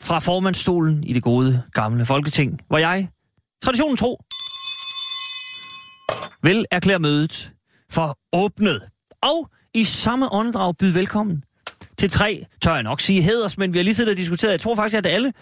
[0.00, 3.08] fra formandstolen i det gode gamle folketing, hvor jeg,
[3.64, 4.20] traditionen tro,
[6.42, 7.52] vil erklære mødet
[7.90, 8.82] for åbnet.
[9.22, 11.44] Og i samme åndedrag byde velkommen
[11.98, 14.52] til tre, tør jeg nok sige, heders, men vi har lige siddet og diskuteret.
[14.52, 15.32] Jeg tror faktisk, at alle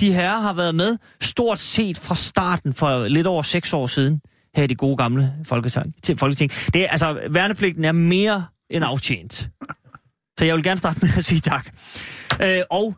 [0.00, 4.20] de herrer har været med stort set fra starten for lidt over seks år siden
[4.56, 5.94] her i det gode gamle folketing.
[6.02, 6.50] Til folketing.
[6.50, 9.48] Det er, altså, værnepligten er mere end aftjent.
[10.38, 11.68] Så jeg vil gerne starte med at sige tak.
[12.42, 12.94] Øh, og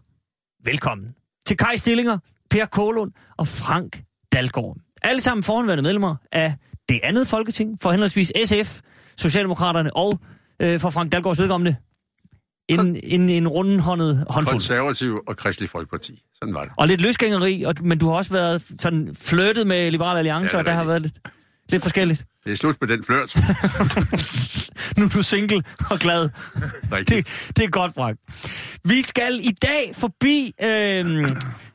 [0.65, 1.15] velkommen
[1.47, 2.19] til Kai Stillinger,
[2.51, 4.77] Per Kålund og Frank Dalgaard.
[5.03, 6.55] Alle sammen forhåndværende medlemmer af
[6.89, 8.81] det andet folketing, for henholdsvis SF,
[9.17, 10.19] Socialdemokraterne og
[10.61, 11.77] øh, for Frank Dalgaards vedkommende
[12.69, 14.55] en, en, en rundhåndet håndfuld.
[14.55, 16.23] Konservativ og Kristelig Folkeparti.
[16.35, 16.73] Sådan var det.
[16.77, 20.59] Og lidt løsgængeri, og, men du har også været sådan flirtet med Liberale Alliance, Ja,
[20.59, 21.19] og der har været lidt,
[21.69, 22.25] lidt forskelligt.
[22.45, 23.37] Det er slut med den flørt.
[24.97, 26.29] Nu er du single og glad.
[26.91, 28.19] Det, det er godt, Frank.
[28.85, 31.29] Vi skal i dag forbi øh,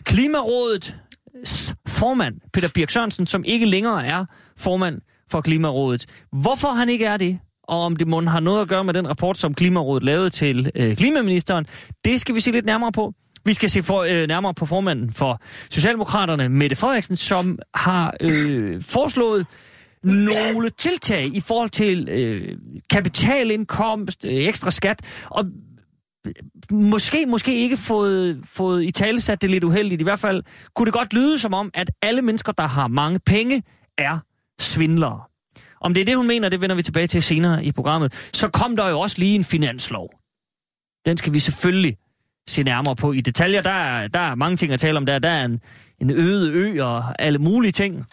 [0.03, 4.25] Klimarådets formand, Peter Birk Sørensen, som ikke længere er
[4.57, 6.05] formand for Klimarådet.
[6.31, 9.09] Hvorfor han ikke er det, og om det må har noget at gøre med den
[9.09, 11.65] rapport, som Klimarådet lavede til øh, klimaministeren,
[12.05, 13.13] det skal vi se lidt nærmere på.
[13.45, 15.41] Vi skal se for, øh, nærmere på formanden for
[15.71, 19.45] Socialdemokraterne, Mette Frederiksen, som har øh, foreslået
[20.03, 22.57] nogle tiltag i forhold til øh,
[22.89, 25.45] kapitalindkomst, øh, ekstra skat, og
[26.71, 30.01] måske, måske ikke fået, fået i tale sat det lidt uheldigt.
[30.01, 30.43] I hvert fald
[30.75, 33.63] kunne det godt lyde som om, at alle mennesker, der har mange penge,
[33.97, 34.19] er
[34.59, 35.21] svindlere.
[35.81, 38.29] Om det er det, hun mener, det vender vi tilbage til senere i programmet.
[38.33, 40.09] Så kom der jo også lige en finanslov.
[41.05, 41.97] Den skal vi selvfølgelig
[42.47, 43.61] se nærmere på i detaljer.
[43.61, 45.19] Der er, der er mange ting at tale om der.
[45.19, 45.61] Der er en,
[45.99, 48.05] en øde ø og alle mulige ting.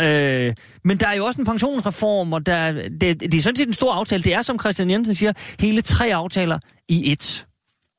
[0.00, 3.66] Øh, men der er jo også en pensionsreform, og der, det, det er sådan set
[3.66, 4.22] en stor aftale.
[4.22, 7.46] Det er, som Christian Jensen siger, hele tre aftaler i et.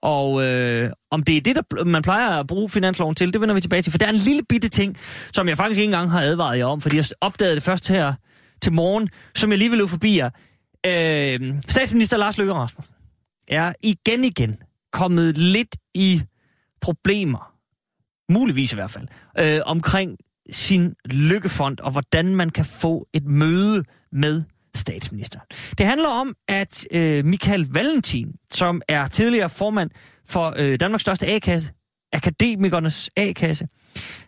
[0.02, 3.56] Og øh, om det er det, der man plejer at bruge finansloven til, det vender
[3.56, 3.92] vi tilbage til.
[3.92, 4.98] For der er en lille bitte ting,
[5.34, 8.14] som jeg faktisk ikke engang har advaret jer om, fordi jeg opdagede det først her
[8.62, 10.30] til morgen, som jeg lige vil løbe forbi jer.
[10.86, 12.96] Øh, statsminister Lars Løkke Rasmussen
[13.48, 14.56] er igen igen
[14.94, 16.22] kommet lidt i
[16.82, 17.54] problemer,
[18.32, 19.08] muligvis i hvert fald,
[19.40, 20.18] øh, omkring
[20.52, 24.44] sin lykkefond, og hvordan man kan få et møde med
[24.76, 25.46] statsministeren.
[25.78, 29.90] Det handler om, at øh, Michael Valentin, som er tidligere formand
[30.28, 31.70] for øh, Danmarks største A-kasse,
[32.14, 33.68] Akademikernes A-kasse,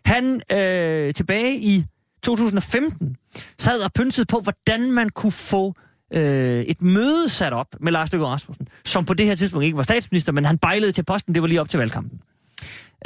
[0.05, 1.85] han øh, tilbage i
[2.23, 3.15] 2015
[3.59, 5.73] sad og pyntede på, hvordan man kunne få
[6.13, 9.77] øh, et møde sat op med Lars Løkke Rasmussen, som på det her tidspunkt ikke
[9.77, 12.19] var statsminister, men han bejlede til posten, det var lige op til valgkampen.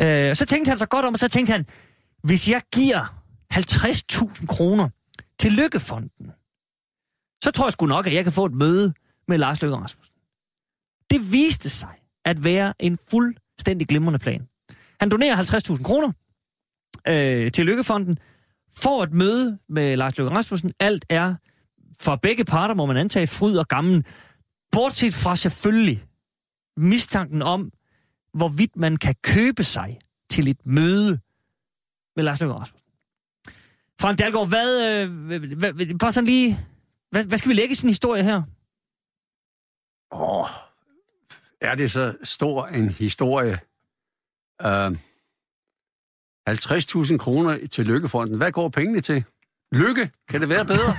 [0.02, 1.66] Øh, så tænkte han så godt om, og så tænkte han,
[2.24, 3.24] hvis jeg giver
[3.54, 4.90] 50.000 kroner
[5.40, 6.32] til Lykkefonden,
[7.44, 8.94] så tror jeg sgu nok, at jeg kan få et møde
[9.28, 10.16] med Lars Løkke Rasmussen.
[11.12, 11.96] Det viste sig
[12.26, 14.48] at være en fuldstændig glimrende plan.
[15.00, 16.12] Han donerer 50.000 kroner
[17.08, 18.18] øh, til Lykkefonden,
[18.76, 20.74] får et møde med Lars Løkke Rasmussen.
[20.80, 21.36] Alt er
[22.00, 24.06] for begge parter, må man antage, fryd og gammel.
[24.72, 26.06] Bortset fra selvfølgelig
[26.78, 27.72] mistanken om,
[28.34, 30.00] hvorvidt man kan købe sig
[30.30, 31.20] til et møde
[32.16, 32.78] med Lars Løkke Rasmussen.
[34.02, 35.28] Frank Dahlgaard, hvad, øh,
[35.58, 36.60] hvad, bare sådan lige,
[37.12, 38.42] hvad, hvad skal vi lægge i en historie her?
[40.12, 40.46] Åh,
[41.62, 43.60] er det så stor en historie?
[44.64, 44.98] Uh,
[46.50, 48.38] 50.000 kroner til Lykkefonden.
[48.38, 49.24] Hvad går pengene til?
[49.72, 50.12] Lykke?
[50.30, 50.94] Kan det være bedre?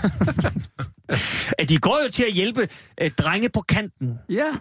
[1.68, 2.68] De går jo til at hjælpe
[3.00, 4.18] øh, drenge på kanten.
[4.28, 4.52] ja.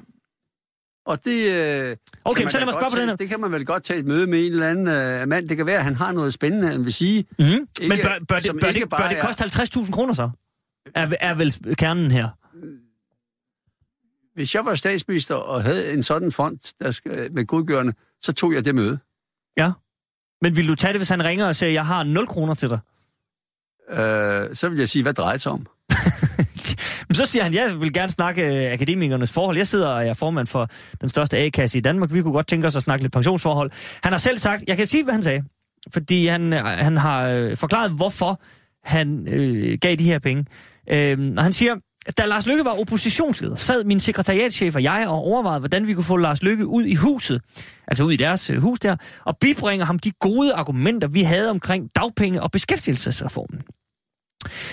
[1.05, 1.51] Og det...
[1.51, 3.15] Øh, Okay, så lad mig spørge på den her.
[3.15, 5.49] Det kan man vel godt tage et møde med en eller anden øh, mand.
[5.49, 7.25] Det kan være, at han har noget spændende, han vil sige.
[7.39, 7.51] Mm-hmm.
[7.53, 9.43] Ikke- Men bør, bør, det, bør, det, bør det koste
[9.79, 10.29] 50.000 kroner så?
[10.95, 12.29] Er, er vel kernen her.
[14.33, 18.53] Hvis jeg var statsminister og havde en sådan fond der skal, med godgørende, så tog
[18.53, 18.99] jeg det møde.
[19.57, 19.71] Ja.
[20.41, 22.69] Men vil du tage det, hvis han ringer og siger, jeg har 0 kroner til
[22.69, 22.79] dig?
[23.89, 25.65] Øh, så vil jeg sige, hvad drejer det sig om?
[27.11, 29.57] Men så siger han, jeg vil gerne snakke øh, akademikernes forhold.
[29.57, 30.69] Jeg sidder og er formand for
[31.01, 32.13] den største A-kasse i Danmark.
[32.13, 33.71] Vi kunne godt tænke os at snakke lidt pensionsforhold.
[34.03, 35.43] Han har selv sagt, jeg kan sige, hvad han sagde.
[35.93, 38.41] Fordi han, øh, han har øh, forklaret, hvorfor
[38.83, 40.45] han øh, gav de her penge.
[40.91, 41.75] Øh, og han siger,
[42.17, 46.03] da Lars Lykke var oppositionsleder, sad min sekretariatschef og jeg og overvejede, hvordan vi kunne
[46.03, 47.41] få Lars Lykke ud i huset,
[47.87, 51.49] altså ud i deres øh, hus der, og bibringe ham de gode argumenter, vi havde
[51.49, 53.61] omkring dagpenge- og beskæftigelsesreformen.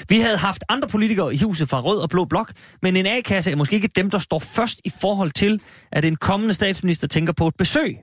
[0.09, 3.50] Vi havde haft andre politikere i huset fra Rød og Blå Blok, men en A-kasse
[3.50, 5.61] er måske ikke dem, der står først i forhold til,
[5.93, 7.97] at en kommende statsminister tænker på et besøg.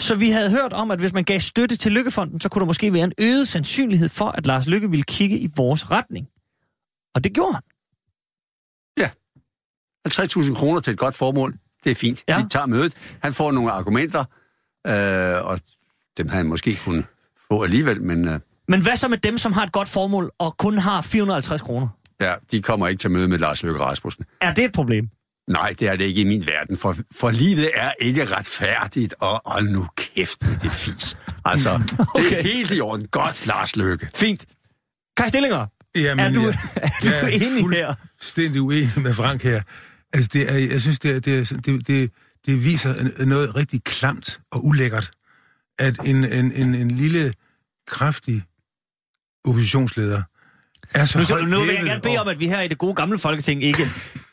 [0.00, 2.66] Så vi havde hørt om, at hvis man gav støtte til Lykkefonden, så kunne der
[2.66, 6.26] måske være en øget sandsynlighed for, at Lars Lykke ville kigge i vores retning.
[7.14, 7.62] Og det gjorde han.
[10.08, 12.24] 50.000 kroner til et godt formål, det er fint.
[12.28, 12.34] Ja.
[12.34, 12.42] Ja.
[12.42, 12.94] Vi tager mødet.
[13.22, 14.24] Han får nogle argumenter,
[14.86, 15.60] øh, og
[16.16, 17.04] dem havde han måske kunne
[17.48, 18.40] få alligevel, men øh,
[18.72, 21.88] Men hvad så med dem, som har et godt formål og kun har 450 kroner?
[22.20, 24.24] ja, de kommer ikke til møde med Lars Løkke Rasmussen.
[24.40, 25.08] Er det et problem?
[25.48, 29.46] Nej, det er det ikke i min verden, for, for livet er ikke retfærdigt, og,
[29.46, 31.18] og nu kæft med det fis.
[31.44, 32.24] Altså, okay.
[32.30, 33.06] det er helt i orden.
[33.06, 34.08] Godt, Lars Løkke.
[34.14, 34.46] Fint.
[35.16, 37.94] Kai Stillinger, Jamen, er du, jeg, er du jeg er enig her?
[38.20, 39.62] fuldstændig uenig med Frank her.
[40.12, 42.10] Altså, det er, jeg synes, det, er, det, er, det, det,
[42.46, 45.10] det viser noget rigtig klamt og ulækkert,
[45.78, 47.32] at en, en, en, en lille,
[47.86, 48.42] kraftig
[49.44, 50.22] oppositionsleder
[50.94, 52.78] er så Nu, så, nu vil jeg gerne bede om, at vi her i det
[52.78, 53.86] gode gamle folketing ikke...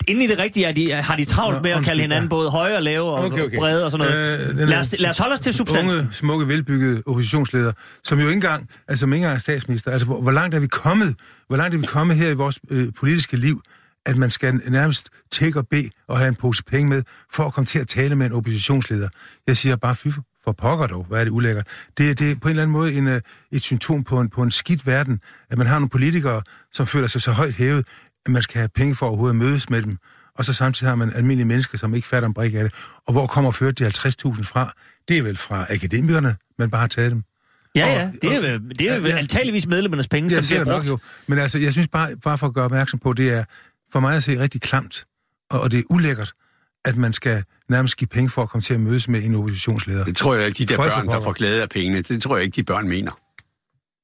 [0.08, 2.30] Inden i det rigtige er de, har de travlt Nå, med at kalde hinanden ja.
[2.30, 3.58] både høje og lave og Okay, okay.
[3.58, 4.50] brede og sådan noget.
[4.50, 6.00] Øh, lad, os, lad os holde os til substansen.
[6.00, 7.72] unge, smukke, velbyggede oppositionsleder,
[8.04, 9.92] som jo ikke engang, altså ikke engang er statsminister.
[9.92, 11.16] Altså, hvor, hvor langt er vi kommet?
[11.48, 13.62] Hvor langt er vi kommet her i vores øh, politiske liv,
[14.06, 17.04] at man skal nærmest tække og bede og have en pose penge med,
[17.34, 19.10] for at komme til at tale med en oppositionsleder?
[19.48, 20.08] Jeg siger bare, fy
[20.50, 21.68] for pokker dog, hvad er det ulækkert.
[21.98, 24.44] Det, det er på en eller anden måde en, øh, et symptom på en, på
[24.44, 25.20] en skidt verden,
[25.50, 26.42] at man har nogle politikere,
[26.72, 27.86] som føler sig så højt hævet,
[28.26, 29.98] at man skal have penge for overhovedet at mødes med dem.
[30.36, 32.74] Og så samtidig har man almindelige mennesker, som ikke fatter en brik af det.
[33.08, 33.92] Og hvor kommer ført de 50.000
[34.44, 34.74] fra?
[35.08, 37.24] Det er vel fra akademikerne, man bare har taget dem.
[37.76, 39.18] Ja, Og- ja, det er, vel- det er Ja, vel ja.
[39.18, 40.88] antageligvis medlemmernes penge, Det som er bliver brugt.
[40.88, 41.00] nok jo.
[41.28, 43.44] Men altså, jeg synes bare, bare for at gøre opmærksom på, det er
[43.92, 45.06] for mig at se rigtig klamt,
[45.50, 46.34] og, og det er ulækkert,
[46.86, 50.06] at man skal nærmest give penge for at komme til at mødes med en oppositionsleder.
[50.06, 52.36] Det tror jeg ikke, de der Folk børn, der får glæde af pengene, det tror
[52.38, 53.12] jeg ikke, de børn mener.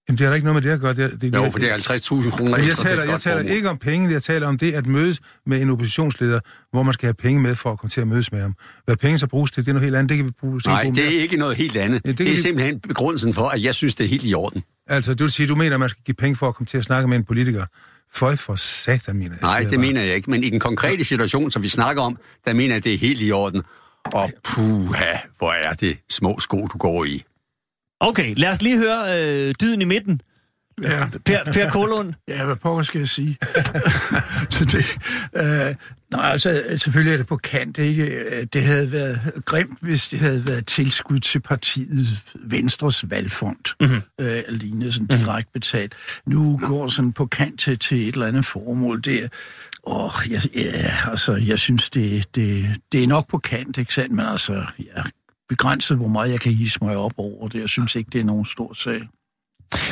[0.10, 0.94] Jamen, det har da ikke noget med det at gøre.
[0.94, 3.78] Det, er- det, Jo, for det er 50.000 kroner jeg taler, jeg taler ikke om
[3.78, 6.40] penge, jeg taler om det at mødes med en oppositionsleder,
[6.72, 8.56] hvor man skal have penge med for at komme til at mødes med ham.
[8.86, 10.10] Hvad penge så bruges til, det er noget helt andet.
[10.10, 11.06] Det kan vi bruge Nej, det mere.
[11.06, 12.02] er ikke noget helt andet.
[12.06, 14.34] Ja, det det, er vi- simpelthen begrundelsen for, at jeg synes, det er helt i
[14.34, 14.64] orden.
[14.88, 16.78] Altså, du vil sige, du mener, at man skal give penge for at komme til
[16.78, 17.66] at snakke med en politiker.
[18.14, 19.42] Føj for satan, mener jeg.
[19.42, 20.30] Nej, det mener jeg ikke.
[20.30, 23.22] Men i den konkrete situation, som vi snakker om, der mener jeg, det er helt
[23.22, 23.64] i orden.
[24.06, 27.24] Og puha, hvor er det små sko, du går i.
[28.00, 30.22] Okay, lad os lige høre øh, dyden i midten.
[30.84, 32.14] Ja, Per, per Kolund.
[32.28, 33.38] ja hvad pokker skal jeg sige
[34.52, 34.86] til det?
[35.34, 35.76] Uh,
[36.16, 38.04] nej, altså selvfølgelig er det på kant, ikke?
[38.04, 44.02] Øh, Det havde været grimt, hvis det havde været tilskud til partiet Venstres valgfond, mm-hmm.
[44.22, 45.94] uh, lignende sådan direkte betalt.
[46.26, 49.28] Nu går sådan på kant til, til et eller andet formål der.
[49.88, 54.12] Åh, jeg, ja, altså, jeg synes, det, det, det er nok på kant, ikke sandt?
[54.12, 55.02] Men altså, ja,
[55.50, 57.60] begrænset, hvor meget jeg kan hisse mig op over det.
[57.60, 59.02] Jeg synes ikke, det er nogen stor sag.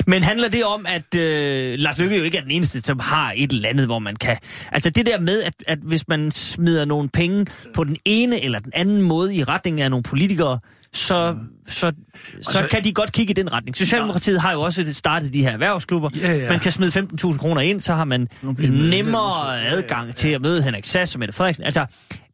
[0.08, 3.34] Men handler det om, at øh, Lars Lykke jo ikke er den eneste, som har
[3.38, 4.38] et eller andet, hvor man kan...
[4.72, 8.60] Altså det der med, at, at hvis man smider nogle penge på den ene eller
[8.60, 10.60] den anden måde i retning af nogle politikere,
[10.94, 11.36] så,
[11.68, 11.92] så, så
[12.36, 13.78] Altså- kan de godt kigge i den retning.
[13.78, 16.10] Socialdemokratiet har jo også startet de her erhvervsklubber.
[16.22, 16.50] Ja, ja.
[16.50, 16.92] Man kan smide
[17.24, 20.86] 15.000 kroner ind, så har man nemmere så- ja, ja, adgang til at møde Henrik
[20.86, 21.64] Sass og Mette Frederiksen.
[21.66, 21.86] Altså,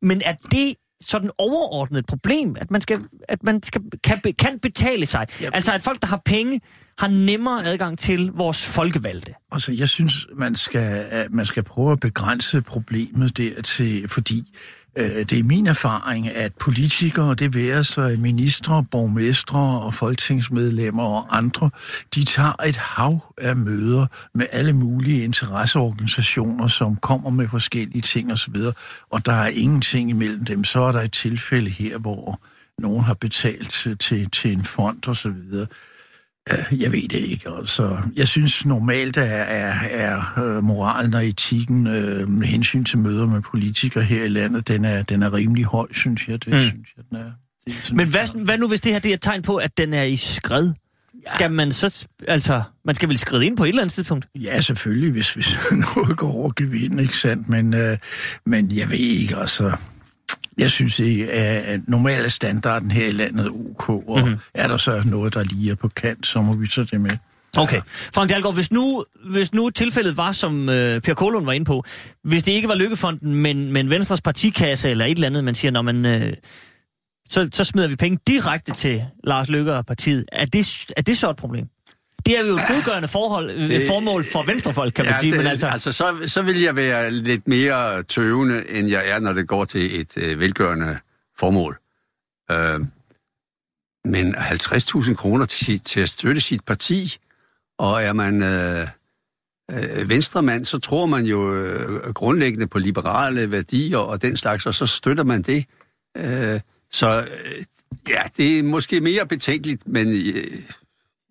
[0.02, 0.74] men er det
[1.08, 2.98] sådan overordnet problem, at man, skal,
[3.30, 5.28] at man skal, kan, kan betale sig?
[5.42, 5.50] Ja.
[5.54, 6.60] Altså at folk, der har penge,
[7.00, 9.34] har nemmere adgang til vores folkevalgte.
[9.52, 14.58] Altså, jeg synes, man skal, at man skal prøve at begrænse problemet der til, fordi
[14.98, 21.38] øh, det er min erfaring, at politikere, det værer sig ministre, borgmestre og folketingsmedlemmer og
[21.38, 21.70] andre,
[22.16, 28.32] de tager et hav af møder med alle mulige interesseorganisationer, som kommer med forskellige ting
[28.32, 28.56] osv.,
[29.10, 30.64] og der er ingenting imellem dem.
[30.64, 32.40] Så er der et tilfælde her, hvor
[32.78, 35.66] nogen har betalt til, til, en fond osv.,
[36.72, 37.50] jeg ved det ikke.
[37.60, 42.98] Altså, jeg synes normalt er, er, er øh, moralen og etikken øh, med hensyn til
[43.00, 46.46] møder med politikere her i landet, den er, den er rimelig høj, synes jeg.
[46.46, 46.60] Det Mm.
[46.60, 47.32] synes jeg, den er.
[47.66, 49.56] Det er sådan, Men hvad, hvad nu, hvis det her det er et tegn på,
[49.56, 50.74] at den er i skred?
[51.36, 52.08] Skal man så...
[52.28, 54.28] Altså, man skal vel skride ind på et eller andet tidspunkt?
[54.36, 55.56] Ja, selvfølgelig, hvis, hvis
[55.96, 57.50] noget går over gevind, ikke sandt?
[57.50, 57.98] Men, øh,
[58.46, 59.72] men jeg ved ikke, altså...
[60.60, 64.20] Jeg synes ikke, at normalt er standarden her i landet OK, og Mhm.
[64.28, 64.40] mm-hmm.
[64.54, 67.12] er der så noget, der lige er på kant, så må vi så det med.
[67.58, 67.82] Okay.
[67.88, 71.84] Frank Dahlgaard, hvis nu, hvis nu tilfældet var, som øh, Per Kolund var inde på,
[72.24, 75.72] hvis det ikke var Lykkefonden, men, men Venstres partikasse eller et eller andet, man siger,
[75.72, 76.06] når man...
[76.06, 76.34] Øh,
[77.30, 80.26] så, så smider vi penge direkte til Lars Lykke og partiet.
[80.32, 81.68] Er det, er det så et problem?
[82.26, 85.32] Det er jo et godgørende forhold, det, Det- formål for venstrefolk, kan man Ja, sige.
[85.32, 89.20] det, Men altså, altså så, så vil jeg være lidt mere tøvende, end jeg er,
[89.20, 91.00] når det går til et øh, velgørende
[91.40, 91.78] formål.
[92.52, 92.80] Øh,
[94.06, 97.18] men 50.000 kroner til, sit- til at støtte sit parti,
[97.80, 98.88] og er man øh,
[99.72, 104.76] øh, venstremand, så tror man jo øh, grundlæggende på liberale værdier og den slags, og
[104.76, 105.66] så støtter man det.
[106.18, 106.60] Øh,
[106.92, 107.64] så øh,
[108.10, 110.44] ja, det er måske mere betænkeligt, men øh,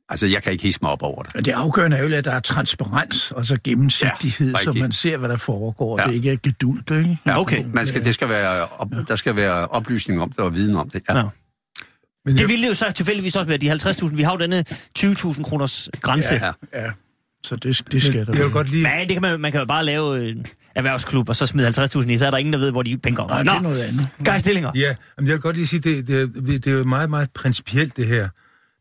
[0.09, 1.35] altså, jeg kan ikke hisse mig op over det.
[1.35, 4.93] Men det afgørende er jo, at der er transparens, og så gennemsigtighed, Ja, så man
[4.93, 6.03] ser, hvad der foregår, Ja.
[6.05, 6.09] ja.
[6.09, 7.19] det ikke er gedult, ikke?
[7.27, 7.65] Ja, Okay.
[7.73, 10.91] Man skal, det skal være op, der skal være oplysning om det og viden om
[10.91, 11.03] det.
[11.09, 11.17] Ja.
[11.19, 11.25] Ja.
[12.25, 14.15] Men det jeg, ville jo så tilfældigvis også være de 50.000.
[14.17, 14.65] Vi har jo denne
[14.99, 16.35] 20.000 kroners grænse.
[16.35, 16.85] Ja, ja.
[16.85, 16.91] Ja,
[17.45, 18.33] så det, det skal der.
[18.35, 18.83] jeg vil godt lige...
[18.83, 22.11] Nej, det kan man, man kan jo bare lave en erhvervsklub, og så smide 50.000
[22.11, 23.35] i, så er der ingen, der ved, hvor de penge kommer.
[23.35, 24.09] Nej, det er noget andet.
[24.25, 24.71] Guy Stillinger.
[24.75, 26.35] Ja, men jeg vil godt lige sige, det, det,
[26.65, 28.29] det er jo meget, meget principielt, det her.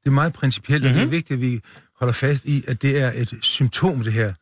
[0.08, 0.98] Det er meget principielt, mm-hmm.
[0.98, 1.62] og det er vigtigt, at vi
[2.00, 4.34] holder fast i, at det er et symptom, det her.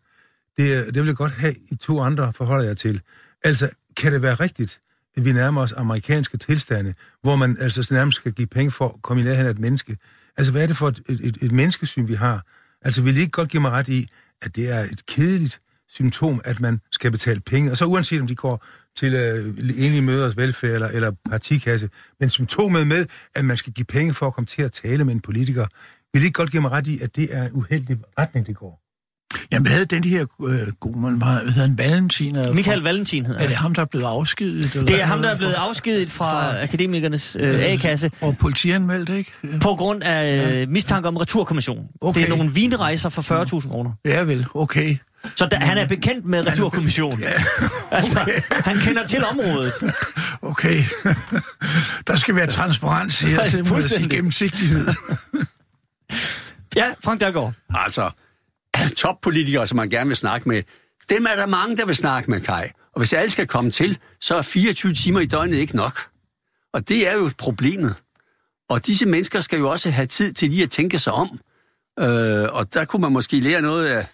[0.58, 3.02] Det, er, det vil jeg godt have i to andre forholder jeg til.
[3.44, 4.80] Altså, kan det være rigtigt,
[5.18, 9.02] at vi nærmer os amerikanske tilstande, hvor man altså nærmest skal give penge for at
[9.02, 9.98] komme i nærheden af et menneske?
[10.38, 12.46] Altså, hvad er det for et, et, et, et menneskesyn, vi har?
[12.82, 14.08] Altså, vil I ikke godt give mig ret i,
[14.42, 18.28] at det er et kedeligt symptom, at man skal betale penge, og så uanset om
[18.28, 18.66] de går
[18.98, 23.86] til øh, enlige møders velfærd eller, eller partikasse, men symptomet med, at man skal give
[23.86, 25.66] penge for at komme til at tale med en politiker,
[26.14, 28.56] vil I ikke godt give mig ret i, at det er en uheldig retning, det
[28.56, 28.82] går?
[29.52, 32.36] Jamen, hvad havde den her øh, god man, hvad hedder han, Valentin?
[32.36, 33.62] Er, Michael Valentin hedder Er det han.
[33.62, 34.74] ham, der er blevet afskediget?
[34.76, 39.32] Eller Det er ham, der er blevet afskediget fra akademikernes øh, A-kasse Og politianmeldt, ikke?
[39.62, 41.88] på grund af øh, mistanke om returkommission.
[42.02, 42.22] Okay.
[42.22, 43.92] Det er nogle vinerejser for 40.000 kroner.
[44.06, 44.98] Ja, vel, okay.
[45.36, 47.20] Så der, han er bekendt med returkommissionen.
[47.20, 47.32] Ja,
[47.92, 49.74] Altså, han kender til området.
[50.42, 50.84] okay.
[52.08, 54.10] der skal være transparens her, det må jeg sige fuldstændig.
[54.10, 54.88] gennemsigtighed.
[56.76, 57.54] Ja, Frank Dalgaard.
[57.70, 58.10] Altså,
[58.98, 60.64] toppolitikere, som man gerne vil snakke med,
[61.10, 62.68] dem er der mange, der vil snakke med, Kai.
[62.94, 66.02] Og hvis alle skal komme til, så er 24 timer i døgnet ikke nok.
[66.74, 67.96] Og det er jo problemet.
[68.70, 71.40] Og disse mennesker skal jo også have tid til lige at tænke sig om.
[72.00, 74.06] Øh, og der kunne man måske lære noget af,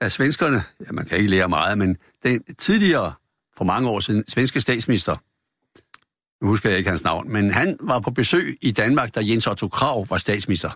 [0.00, 0.62] af svenskerne.
[0.86, 3.12] Ja, man kan ikke lære meget, men den tidligere,
[3.56, 5.16] for mange år siden, svenske statsminister,
[6.44, 9.46] nu husker jeg ikke hans navn, men han var på besøg i Danmark, da Jens
[9.46, 10.70] Otto Krav var statsminister.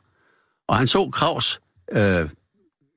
[0.68, 1.60] Og han så Kravs
[1.92, 2.30] øh,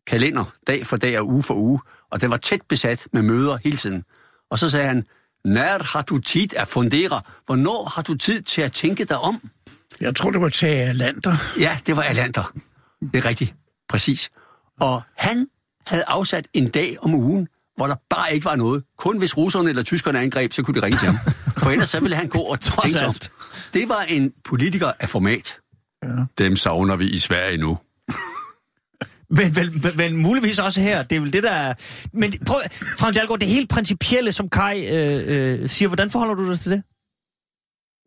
[0.08, 1.80] kalender dag for dag og uge for uge,
[2.12, 4.04] og den var tæt besat med møder hele tiden.
[4.50, 5.06] Og så sagde han,
[5.46, 7.22] når har du tid at fundere?
[7.46, 9.50] Hvornår har du tid til at tænke dig om?
[10.02, 11.36] Jeg tror, det var Tage Lander.
[11.60, 12.54] Ja, det var Alander.
[13.02, 13.56] Det er rigtigt.
[13.90, 14.32] Præcis.
[14.80, 15.48] Og han
[15.88, 18.84] havde afsat en dag om ugen, hvor der bare ikke var noget.
[18.98, 21.16] Kun hvis russerne eller tyskerne angreb, så kunne de ringe til ham.
[21.58, 23.14] For ellers så ville han gå og tænke sig om.
[23.74, 25.58] Det var en politiker af format.
[26.04, 26.08] Ja.
[26.38, 27.78] Dem savner vi i Sverige nu.
[29.30, 31.04] Men, vel, men, men muligvis også her.
[31.04, 31.74] Det er vel det, der er...
[32.14, 32.62] Men prøv,
[32.98, 36.72] Frank Dalgaard, det helt principielle, som Kai øh, øh, siger, hvordan forholder du dig til
[36.72, 36.84] det?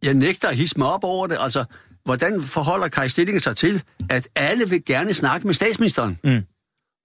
[0.03, 1.37] jeg nægter at hisse mig op over det.
[1.41, 1.65] Altså,
[2.05, 6.19] hvordan forholder Kai Stilling sig til, at alle vil gerne snakke med statsministeren?
[6.25, 6.43] Mm.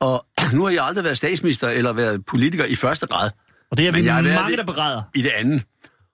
[0.01, 3.29] Og nu har jeg aldrig været statsminister eller været politiker i første grad,
[3.71, 5.01] Og det er vi jeg mange, der begræder.
[5.15, 5.63] i det andet.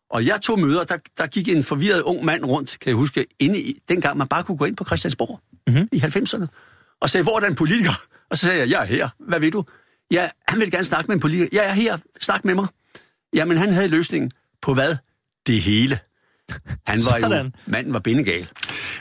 [0.09, 3.25] Og jeg tog møder, der, der gik en forvirret ung mand rundt, kan jeg huske,
[3.39, 5.89] inde i, dengang man bare kunne gå ind på Christiansborg mm-hmm.
[5.91, 6.47] i 90'erne,
[7.01, 7.91] og sagde, hvor er der en politiker?
[8.29, 9.09] Og så sagde jeg, jeg er her.
[9.19, 9.63] Hvad vil du?
[10.11, 11.49] Ja, han ville gerne snakke med en politiker.
[11.51, 11.97] Jeg er her.
[12.21, 12.67] Snak med mig.
[13.33, 14.95] Jamen, han havde løsningen på hvad?
[15.47, 15.99] Det hele.
[16.87, 17.53] Han var jo, Sådan.
[17.65, 18.47] manden var bindegal.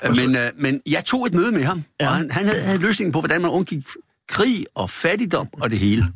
[0.02, 2.08] Men, øh, men jeg tog et møde med ham, ja.
[2.08, 3.84] og han, han havde, havde løsningen på, hvordan man undgik
[4.28, 6.12] krig og fattigdom og det hele.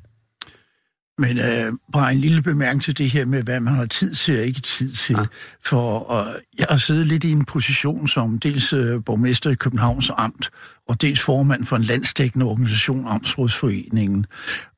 [1.19, 4.38] Men øh, bare en lille bemærkning til det her med, hvad man har tid til
[4.38, 5.17] og ikke tid til.
[5.17, 5.26] Ja.
[5.64, 10.11] For øh, jeg har siddet lidt i en position som dels øh, borgmester i Københavns
[10.17, 10.50] Amt,
[10.88, 14.26] og dels formand for en landsdækkende organisation, Amtsrådsforeningen.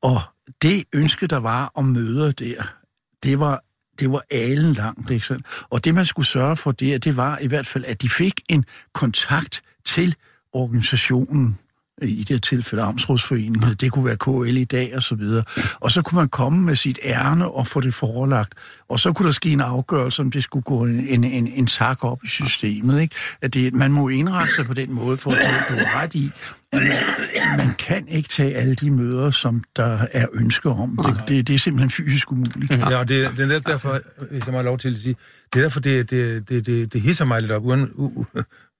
[0.01, 0.21] Og
[0.61, 2.63] det ønske, der var om møder der,
[3.23, 3.61] det var
[3.99, 5.11] det var alen langt.
[5.11, 5.45] Ikke sandt?
[5.69, 8.41] Og det, man skulle sørge for der, det var i hvert fald, at de fik
[8.49, 10.15] en kontakt til
[10.53, 11.57] organisationen,
[12.07, 15.43] i det her tilfælde Amtsrådsforeningen, det kunne være KL i dag og så videre.
[15.79, 18.53] Og så kunne man komme med sit ærne og få det forelagt.
[18.89, 21.67] Og så kunne der ske en afgørelse, om det skulle gå en, en, en, en
[21.67, 23.01] tak op i systemet.
[23.01, 23.15] Ikke?
[23.41, 25.37] At det, man må indrette sig på den måde, for at
[25.69, 26.31] du ret i,
[27.57, 30.99] man, kan ikke tage alle de møder, som der er ønske om.
[31.05, 32.71] Det, det, det er simpelthen fysisk umuligt.
[32.71, 33.99] Ja, og det, det er netop derfor,
[34.31, 35.15] hvis jeg må have lov til at sige,
[35.53, 38.25] det er derfor, det, det, det, det, det hisser mig lidt op, uden, u, u,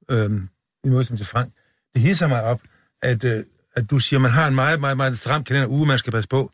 [0.09, 0.49] øhm,
[0.83, 1.51] i modsætning til Frank.
[1.93, 2.59] Det hisser mig op,
[3.03, 3.43] at, øh,
[3.75, 6.29] at du siger, man har en meget, meget, meget stram kalender uge, man skal passe
[6.29, 6.53] på.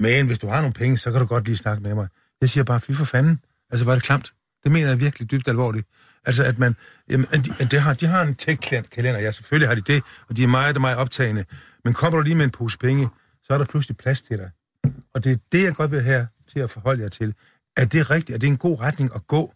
[0.00, 2.08] Men hvis du har nogle penge, så kan du godt lige snakke med mig.
[2.40, 3.40] Jeg siger bare, fy for fanden.
[3.70, 4.32] Altså, var det klamt?
[4.64, 5.86] Det mener jeg virkelig dybt alvorligt.
[6.24, 6.76] Altså, at man...
[7.10, 10.42] Jamen, de, de, har, de har en tech-kalender, ja, selvfølgelig har de det, og de
[10.42, 11.44] er meget, meget optagende.
[11.84, 13.08] Men kommer du lige med en pose penge,
[13.42, 14.50] så er der pludselig plads til dig.
[15.14, 17.34] Og det er det, jeg godt vil have til at forholde jer til.
[17.76, 18.34] Er det rigtigt?
[18.34, 19.54] Er det en god retning at gå?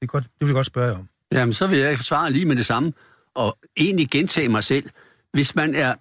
[0.00, 1.08] Det, er godt, det vil jeg godt spørge jer om.
[1.32, 2.92] Jamen, så vil jeg forsvare lige med det samme,
[3.34, 4.90] og egentlig gentage mig selv.
[5.36, 5.94] Hvis man er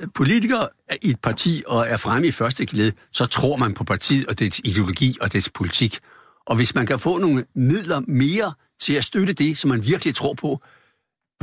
[0.00, 0.66] øh, politiker
[1.02, 4.38] i et parti og er fremme i første glæde, så tror man på partiet og
[4.38, 5.98] dets ideologi og dets politik.
[6.46, 10.14] Og hvis man kan få nogle midler mere til at støtte det, som man virkelig
[10.14, 10.62] tror på,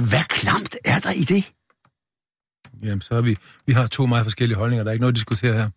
[0.10, 1.52] hvad klamt er der i det?
[2.84, 4.84] Jamen, så har vi, vi har to meget forskellige holdninger.
[4.84, 5.70] Der er ikke noget at diskutere her.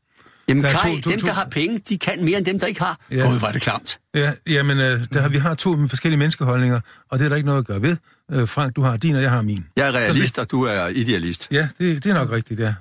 [0.49, 2.59] Jamen, Der er Kai, to- dem, to- der har penge, de kan mere end dem,
[2.59, 2.99] der ikke har.
[3.11, 3.17] Ja.
[3.17, 3.27] Ja.
[3.27, 3.99] Gud, var det klamt.
[4.15, 7.47] Ja, jamen, øh, der, har- vi har to forskellige menneskeholdninger, og det er der ikke
[7.47, 7.97] noget at gøre ved.
[8.33, 9.67] Øh, Frank, du har din, og jeg har min.
[9.77, 11.49] Jeg er realist, og du er idealist.
[11.51, 12.75] Ja, det, det er nok rigtigt, ja.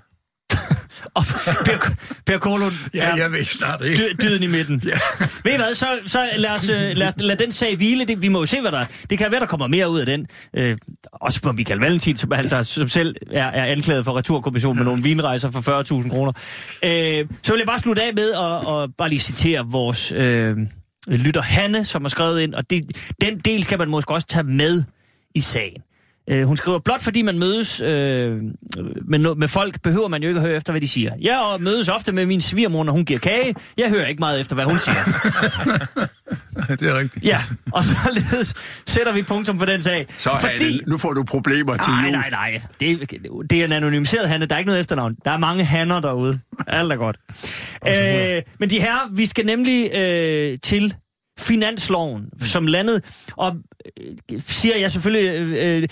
[1.15, 1.23] Og
[1.65, 1.77] Per,
[2.25, 4.03] per Kolund, Ja, jeg ved snart ikke.
[4.03, 4.81] dy- dyden i midten.
[4.85, 4.97] Ja.
[5.43, 8.05] Ved I hvad, så, så lad, os, øh, lad, os, lad den sag hvile.
[8.05, 10.05] Det, vi må jo se, hvad der Det kan være, der kommer mere ud af
[10.05, 10.27] den.
[10.57, 10.77] Øh,
[11.13, 15.03] også på Michael Valentin, som, altså, som selv er, er anklaget for returkommission med nogle
[15.03, 16.31] vinrejser for 40.000 kroner.
[16.83, 20.57] Øh, så vil jeg bare slutte af med at, at bare lige citere vores øh,
[21.07, 22.83] lytter Hanne, som har skrevet ind, og det,
[23.21, 24.83] den del skal man måske også tage med
[25.35, 25.81] i sagen.
[26.29, 28.37] Øh, hun skriver, blot fordi man mødes øh,
[29.07, 31.11] med, med folk, behøver man jo ikke at høre efter, hvad de siger.
[31.21, 33.55] Jeg og mødes ofte med min svigermor, når hun giver kage.
[33.77, 35.03] Jeg hører ikke meget efter, hvad hun siger.
[36.79, 37.25] det er rigtigt.
[37.25, 38.53] Ja, og således
[38.87, 40.05] sætter vi punktum for den sag.
[40.17, 42.11] Så Hanne, nu får du problemer til Nej, jul.
[42.11, 42.61] nej, nej.
[42.79, 43.11] Det,
[43.49, 44.45] det er en anonymiseret Hanne.
[44.45, 45.15] Der er ikke noget efternavn.
[45.25, 46.39] Der er mange Hanner derude.
[46.67, 47.17] Alt er godt.
[47.87, 50.93] Øh, men de her, vi skal nemlig øh, til
[51.43, 53.55] finansloven, som landet, og
[54.31, 55.39] øh, siger jeg selvfølgelig...
[55.39, 55.87] Øh, øh,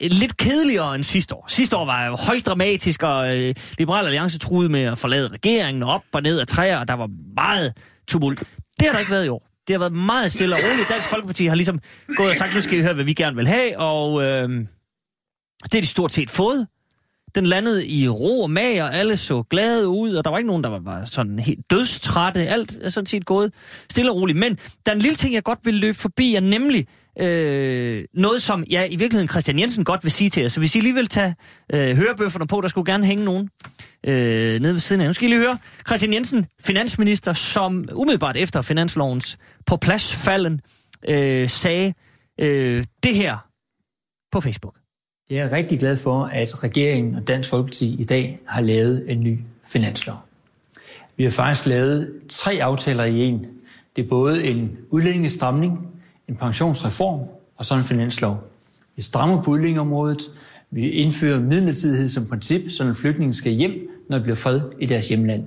[0.00, 1.44] lidt kedeligere end sidste år.
[1.48, 5.82] Sidste år var jo højt dramatisk, og øh, Liberal Alliance truede med at forlade regeringen
[5.82, 7.72] op og ned af træer, og der var meget
[8.08, 8.38] tumult.
[8.78, 9.48] Det har der ikke været i år.
[9.66, 10.88] Det har været meget stille og roligt.
[10.88, 11.80] Dansk Folkeparti har ligesom
[12.16, 14.48] gået og sagt, nu skal I høre, hvad vi gerne vil have, og øh,
[15.64, 16.66] det er de stort set fået.
[17.34, 20.48] Den landede i ro og mag, og alle så glade ud, og der var ikke
[20.48, 22.40] nogen, der var, var sådan helt dødstrætte.
[22.40, 23.52] Alt er sådan set gået
[23.90, 24.38] stille og roligt.
[24.38, 24.54] Men
[24.86, 26.86] der er en lille ting, jeg godt vil løbe forbi, er nemlig
[27.20, 30.48] øh, noget, som ja, i virkeligheden Christian Jensen godt vil sige til jer.
[30.48, 31.34] Så hvis I lige vil tage
[31.74, 33.48] øh, hørebøfferne på, der skulle gerne hænge nogen
[34.06, 35.06] øh, nede ved siden af.
[35.06, 35.58] Nu skal I lige høre.
[35.86, 40.60] Christian Jensen, finansminister, som umiddelbart efter finanslovens på plads falden,
[41.08, 41.94] øh, sagde
[42.40, 43.36] øh, det her
[44.32, 44.77] på Facebook.
[45.30, 49.20] Jeg er rigtig glad for, at regeringen og Dansk Folkeparti i dag har lavet en
[49.20, 50.16] ny finanslov.
[51.16, 53.46] Vi har faktisk lavet tre aftaler i en.
[53.96, 55.88] Det er både en udlændingestramning,
[56.28, 57.20] en pensionsreform
[57.56, 58.44] og så en finanslov.
[58.96, 60.22] Vi strammer på udlændingeområdet.
[60.70, 63.72] Vi indfører midlertidighed som princip, så en flygtning skal hjem,
[64.08, 65.44] når de bliver fred i deres hjemland.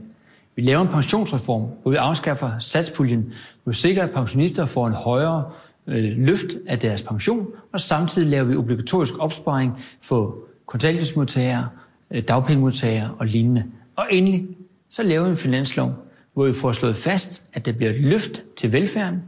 [0.56, 4.94] Vi laver en pensionsreform, hvor vi afskaffer satspuljen, hvor vi sikrer, at pensionister får en
[4.94, 5.52] højere
[5.88, 11.70] øh, løft af deres pension, og samtidig laver vi obligatorisk opsparing for kontanthjælpsmodtagere,
[12.12, 13.72] øh, dagpengemodtagere og lignende.
[13.96, 14.48] Og endelig,
[14.89, 15.96] så laver vi en finanslov,
[16.34, 19.22] hvor vi får slået fast, at der bliver et løft til velfærden,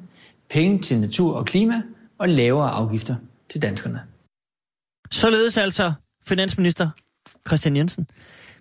[0.50, 1.82] penge til natur og klima
[2.18, 3.16] og lavere afgifter
[3.50, 4.02] til danskerne.
[5.12, 5.94] Således altså
[6.26, 6.90] finansminister
[7.48, 8.08] Christian Jensen.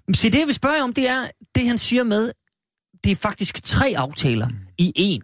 [0.07, 2.33] Men se, det vi spørger om, det er det, han siger med,
[3.05, 5.23] det er faktisk tre aftaler i en.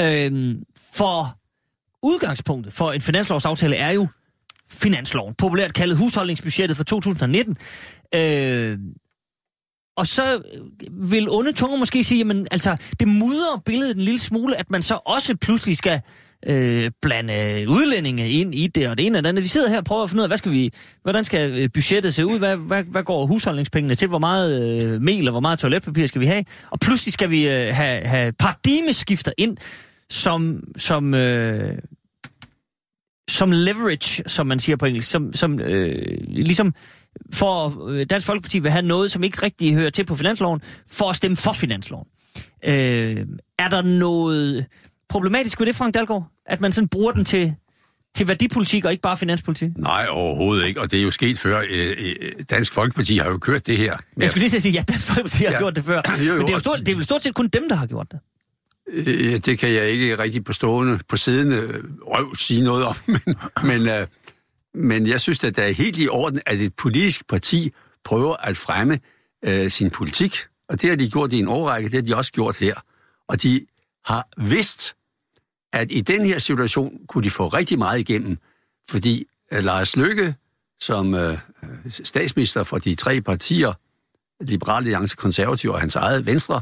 [0.00, 1.38] Øhm, for
[2.02, 4.06] udgangspunktet for en finanslovsaftale er jo
[4.70, 7.56] finansloven, populært kaldet husholdningsbudgettet for 2019.
[8.14, 8.78] Øh,
[9.96, 10.42] og så
[10.90, 14.82] vil onde tunger måske sige, jamen altså, det mudrer billedet en lille smule, at man
[14.82, 16.00] så også pludselig skal
[16.46, 19.42] øh, blande udlændinge ind i det og det ene og det andet.
[19.42, 20.70] Vi sidder her og prøver at finde ud af, hvad skal vi,
[21.02, 22.38] hvordan skal øh, budgettet se ud?
[22.38, 24.08] Hvad, hvad, hvad går husholdningspengene til?
[24.08, 26.44] Hvor meget øh, mel og hvor meget toiletpapir skal vi have?
[26.70, 29.56] Og pludselig skal vi øh, have, have paradigmeskifter ind,
[30.12, 31.78] som, som, øh,
[33.30, 35.94] som leverage, som man siger på engelsk, som, som øh,
[36.28, 36.74] ligesom
[37.34, 41.10] for øh, Dansk Folkeparti vil have noget, som ikke rigtig hører til på finansloven, for
[41.10, 42.06] at stemme for finansloven.
[42.64, 43.26] Øh,
[43.58, 44.66] er der noget
[45.08, 46.26] problematisk ved det, Frank Dalgaard?
[46.46, 47.54] At man sådan bruger den til,
[48.14, 49.70] til værdipolitik og ikke bare finanspolitik?
[49.76, 51.62] Nej, overhovedet ikke, og det er jo sket før.
[51.70, 53.94] Øh, øh, Dansk Folkeparti har jo kørt det her.
[54.16, 55.58] Jeg skulle lige sige, ja, Dansk Folkeparti har ja.
[55.58, 56.02] Gjort det før.
[56.18, 57.76] Jo, jo, Men det er, jo stort, det er vel stort set kun dem, der
[57.76, 58.20] har gjort det.
[58.92, 63.36] Øh, det kan jeg ikke rigtig på stående, på siddende røv sige noget om, men,
[63.64, 64.06] men, øh,
[64.74, 67.72] men jeg synes, at det er helt i orden, at et politisk parti
[68.04, 68.98] prøver at fremme
[69.44, 70.36] øh, sin politik,
[70.68, 72.74] og det har de gjort i en årrække, det har de også gjort her.
[73.28, 73.66] Og de
[74.04, 74.94] har vidst,
[75.72, 78.38] at i den her situation kunne de få rigtig meget igennem,
[78.90, 80.34] fordi øh, Lars Løkke,
[80.80, 81.38] som øh,
[81.90, 83.72] statsminister for de tre partier,
[84.40, 86.60] Liberale Alliance, Konservative og hans eget Venstre,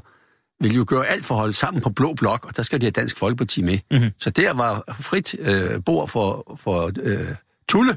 [0.60, 2.86] vil jo gøre alt for at holde sammen på blå blok, og der skal de
[2.86, 3.78] have Dansk Folkeparti med.
[3.90, 4.10] Mm-hmm.
[4.18, 7.26] Så der var frit øh, bord for, for øh,
[7.68, 7.96] Tulle.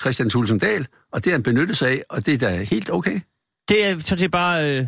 [0.00, 2.90] Christian Thulesen Dahl, og det har han benyttet sig af, og det er da helt
[2.90, 3.20] okay.
[3.68, 4.86] Det er så det er bare øh,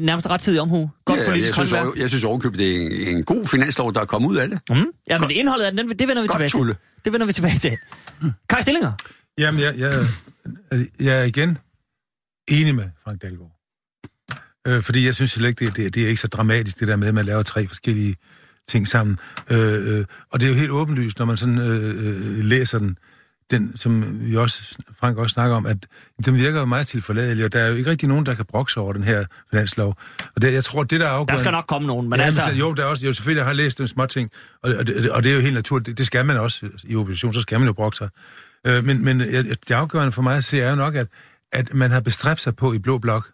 [0.00, 0.90] nærmest rettidig omhu.
[1.04, 1.98] Godt Ja, politisk jeg synes, håndværk.
[1.98, 4.60] jeg synes overkøbet, det er en, en god finanslov, der er kommet ud af det.
[4.70, 4.76] Mm.
[5.10, 6.72] Ja, men indholdet af den, det vender vi Godt, tilbage Tulle.
[6.72, 6.80] til.
[7.04, 7.76] Det vender vi tilbage til.
[8.48, 8.92] Kai Stillinger.
[9.38, 10.06] Jamen, jeg, jeg,
[11.00, 11.58] jeg er igen
[12.48, 13.55] enig med Frank Dahlgaard.
[14.66, 16.96] Øh, fordi jeg synes heller ikke, det, det, det er ikke så dramatisk, det der
[16.96, 18.16] med, at man laver tre forskellige
[18.68, 19.18] ting sammen.
[19.50, 22.06] Øh, øh, og det er jo helt åbenlyst, når man sådan øh,
[22.38, 22.98] øh, læser den,
[23.50, 25.76] den, som vi også, Frank også snakker om, at
[26.24, 28.80] den virker jo meget tilforladelig, og der er jo ikke rigtig nogen, der kan brokse
[28.80, 29.96] over den her finanslov.
[30.36, 31.32] Og det, jeg tror, det der er afgørende...
[31.32, 32.42] Der skal nok komme nogen, men ja, altså...
[32.48, 34.30] Men, jo, der er også, jo, selvfølgelig jeg har læst nogle små ting,
[34.62, 35.86] og, og, det, og det er jo helt naturligt.
[35.86, 38.08] Det, det skal man også i opposition, så skal man jo brokke sig.
[38.66, 41.06] Øh, men men jeg- det afgørende for mig at se er jo nok, at,
[41.52, 43.28] at man har bestræbt sig på i Blå Blok,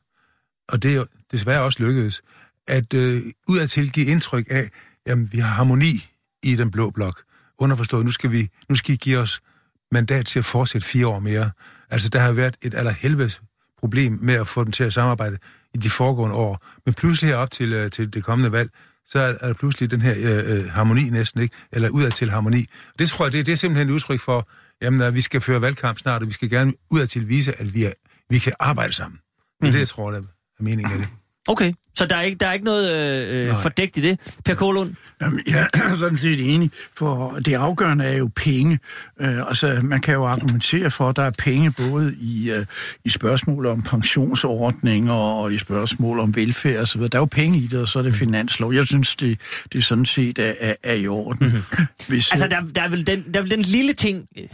[0.68, 2.22] og det er jo desværre også lykkedes,
[2.68, 4.70] at øh, udadtil give indtryk af,
[5.06, 6.08] jamen vi har harmoni
[6.42, 7.22] i den Blå Blok.
[7.58, 9.40] Underforstået, nu skal, vi, nu skal I give os
[9.92, 11.50] mandat til at fortsætte fire år mere.
[11.90, 13.42] Altså, der har været et allerhelvedes
[13.78, 15.38] problem med at få dem til at samarbejde
[15.74, 16.66] i de foregående år.
[16.86, 18.70] Men pludselig herop til, øh, til det kommende valg,
[19.04, 21.56] så er er der pludselig den her øh, øh, harmoni næsten, ikke?
[21.72, 22.66] Eller udadtil harmoni.
[22.98, 24.48] Det tror jeg, det, det er simpelthen et udtryk for,
[24.82, 27.84] jamen, at vi skal føre valgkamp snart, og vi skal gerne udadtil vise, at vi,
[27.84, 27.92] er,
[28.30, 29.20] vi kan arbejde sammen.
[29.60, 30.22] Det er det, jeg tror, der er
[30.60, 31.08] meningen af det.
[31.48, 32.90] Okay, så der er ikke, der er ikke noget
[33.28, 33.60] øh, Nej.
[33.62, 34.38] fordækt i det.
[34.44, 38.78] Per Kolund, Jamen, jeg er sådan set enig, for det afgørende er jo penge.
[39.20, 42.66] Øh, altså, man kan jo argumentere for, at der er penge både i, øh,
[43.04, 47.00] i spørgsmål om pensionsordninger og i spørgsmål om velfærd osv.
[47.00, 48.74] Der er jo penge i det, og så er det finanslov.
[48.74, 49.40] Jeg synes, det,
[49.72, 51.46] det sådan set er, er, er i orden.
[51.46, 51.86] Mm-hmm.
[52.08, 54.44] Hvis, altså der, der, er vel den, der er vel den lille ting, øh,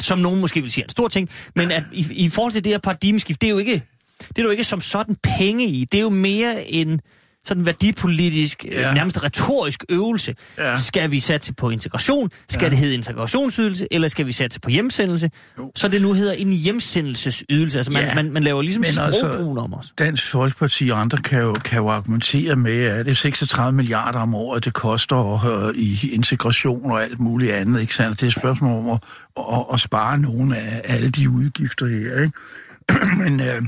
[0.00, 2.72] som nogen måske vil sige en stor ting, men at i, i forhold til det
[2.72, 3.82] her paradigmeskift, det er jo ikke,
[4.28, 5.84] det er jo ikke som sådan penge i.
[5.92, 7.00] Det er jo mere en
[7.44, 8.80] sådan værdipolitisk, ja.
[8.80, 8.94] Ja.
[8.94, 10.34] nærmest retorisk øvelse.
[10.58, 10.74] Ja.
[10.74, 12.30] Skal vi satse på integration?
[12.48, 12.70] Skal ja.
[12.70, 13.88] det hedde integrationsydelse?
[13.90, 15.30] Eller skal vi satse på hjemsendelse?
[15.58, 15.72] Jo.
[15.76, 17.78] Så det nu hedder en hjemsendelsesydelse.
[17.78, 18.14] Altså man, Ja.
[18.14, 19.92] man, man laver ligesom Men altså- sprogbrugen om os.
[19.98, 24.18] Dansk Folkeparti og andre kan jo, kan jo argumentere med, at det er 36 milliarder
[24.18, 27.80] om året, det koster øh, i integration og alt muligt andet.
[27.80, 28.20] Ikke sandt?
[28.20, 28.98] Det er et spørgsmål om at,
[29.38, 32.22] at, at spare nogle af alle de udgifter her.
[32.22, 33.16] Ikke?
[33.24, 33.62] Men øh,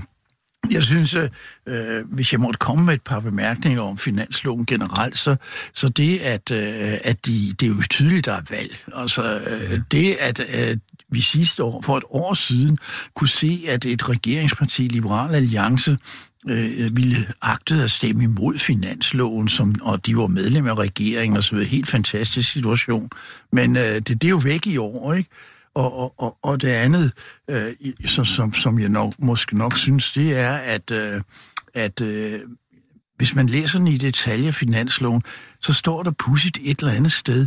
[0.70, 1.30] jeg synes, øh,
[1.66, 5.36] øh, hvis jeg måtte komme med et par bemærkninger om finansloven generelt, så,
[5.74, 8.84] så det, at, øh, at de, det er jo tydeligt, der er valg.
[8.94, 10.76] Altså, øh, det, at øh,
[11.08, 12.78] vi sidste år, for et år siden,
[13.14, 15.98] kunne se, at et regeringsparti, Liberal Alliance,
[16.48, 21.44] øh, ville agtet at stemme imod finansloven, som, og de var medlem af regeringen og
[21.44, 21.68] så videre.
[21.68, 23.10] Helt fantastisk situation.
[23.52, 25.30] Men øh, det, det er jo væk i år, ikke?
[25.74, 27.12] Og, og, og, og det andet,
[27.50, 27.72] øh,
[28.06, 31.20] som, så, som, som jeg nok, måske nok synes, det er, at, øh,
[31.74, 32.40] at øh,
[33.16, 35.22] hvis man læser den i detaljer finansloven,
[35.60, 37.46] så står der pudsigt et eller andet sted,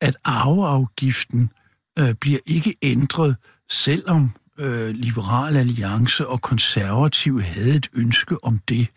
[0.00, 1.50] at arveafgiften
[1.98, 3.36] øh, bliver ikke ændret,
[3.70, 8.88] selvom øh, Liberal Alliance og Konservative havde et ønske om det.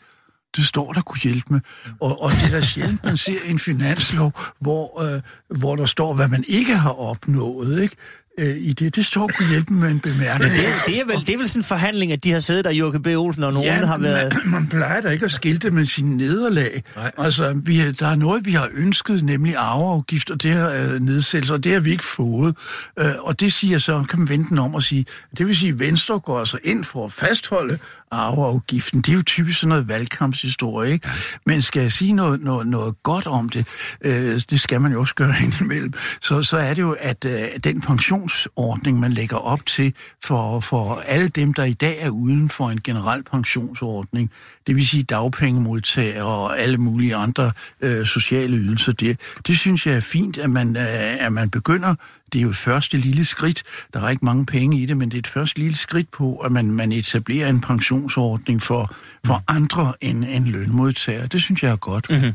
[0.55, 1.59] Det står der kunne hjælpe med.
[1.99, 6.27] Og, og det er sjældent, man ser en finanslov, hvor, øh, hvor der står, hvad
[6.27, 7.81] man ikke har opnået.
[7.81, 7.95] Ikke?
[8.41, 10.55] Øh, I det, det står kunne hjælpe med en bemærkning.
[10.55, 12.65] Det, er- det, er vel, det er vel sådan en forhandling, at de har siddet
[12.65, 13.07] der, Joachim B.
[13.07, 14.33] Olsen og nogen Ja, har været...
[14.45, 16.83] man, man plejer da ikke at skilte med sine nederlag.
[16.95, 17.11] Nej.
[17.17, 21.53] Altså, vi, der er noget, vi har ønsket, nemlig arveafgift, og det her øh, nedsættelse,
[21.53, 22.55] og det har vi ikke fået.
[22.99, 25.05] Øh, og det siger så, kan man vente den om og sige,
[25.37, 27.77] det vil sige, at Venstre går altså ind for at fastholde
[28.11, 29.01] arveafgiften.
[29.01, 31.09] Det er jo typisk sådan noget valgkampshistorie, ikke?
[31.45, 33.67] Men skal jeg sige noget, noget, noget godt om det,
[34.01, 37.47] øh, det skal man jo også gøre indimellem, så, så er det jo, at øh,
[37.63, 39.93] den pensionsordning, man lægger op til
[40.25, 44.31] for, for alle dem, der i dag er uden for en generel pensionsordning,
[44.67, 49.95] det vil sige dagpengemodtagere og alle mulige andre øh, sociale ydelser, det, det synes jeg
[49.95, 51.95] er fint, at man, øh, at man begynder
[52.33, 53.63] det er jo et første lille skridt.
[53.93, 56.35] Der er ikke mange penge i det, men det er et første lille skridt på,
[56.35, 58.95] at man, man etablerer en pensionsordning for,
[59.25, 61.27] for andre end, end lønmodtagere.
[61.27, 62.09] Det synes jeg er godt.
[62.09, 62.33] Mm-hmm.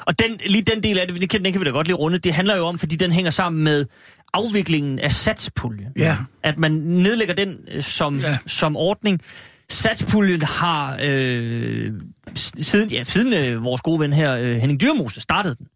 [0.00, 1.96] Og den, lige den del af det, den kan, den kan vi da godt lige
[1.96, 3.86] runde, det handler jo om, fordi den hænger sammen med
[4.32, 5.92] afviklingen af satspuljen.
[5.96, 6.16] Ja.
[6.42, 8.18] At man nedlægger den øh, som.
[8.18, 8.38] Ja.
[8.46, 9.20] som ordning.
[9.70, 11.92] Satspuljen har øh,
[12.34, 15.66] siden, ja, siden øh, vores gode ven her, øh, Henning Dyrmose, startede den.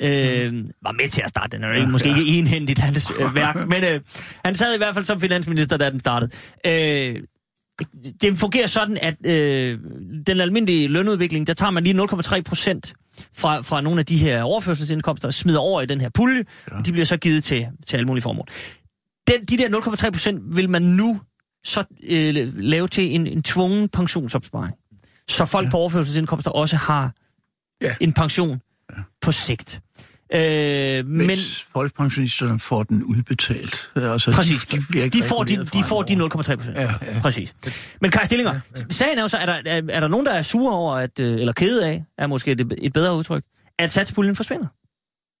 [0.00, 2.18] Øh, var med til at starte den, er ja, måske ja.
[2.18, 4.00] ikke enhændigt hans øh, værk, men øh,
[4.44, 6.30] han sad i hvert fald som finansminister, da den startede.
[6.66, 7.22] Øh,
[8.20, 9.78] det fungerer sådan, at øh,
[10.26, 12.94] den almindelige lønudvikling, der tager man lige 0,3 procent
[13.34, 16.78] fra, fra nogle af de her overførselsindkomster og smider over i den her pulje, ja.
[16.78, 18.46] og de bliver så givet til, til alle mulige formål.
[19.28, 21.20] Den, de der 0,3 procent vil man nu
[21.66, 24.74] så øh, lave til en, en tvungen pensionsopsparing.
[25.28, 25.70] Så folk ja.
[25.70, 27.12] på overførselsindkomster også har
[27.82, 27.94] Ja.
[28.00, 28.60] en pension
[28.96, 29.02] ja.
[29.20, 29.80] på sigt.
[30.34, 33.90] Øh, men Mens folkepensionisterne får den udbetalt.
[33.96, 36.28] Altså, præcis, De, de, bliver de får de, de, får de fremover.
[36.30, 36.66] 0,3 procent.
[36.66, 37.20] Ja, ja.
[37.20, 37.54] Præcis.
[38.00, 38.84] Men Kaj Stillinger, ja, ja.
[38.90, 41.20] sagen er jo så, er der, er, er der nogen, der er sure over, at,
[41.20, 43.44] øh, eller kede af, er måske et, et bedre udtryk,
[43.78, 44.66] at satspuljen forsvinder?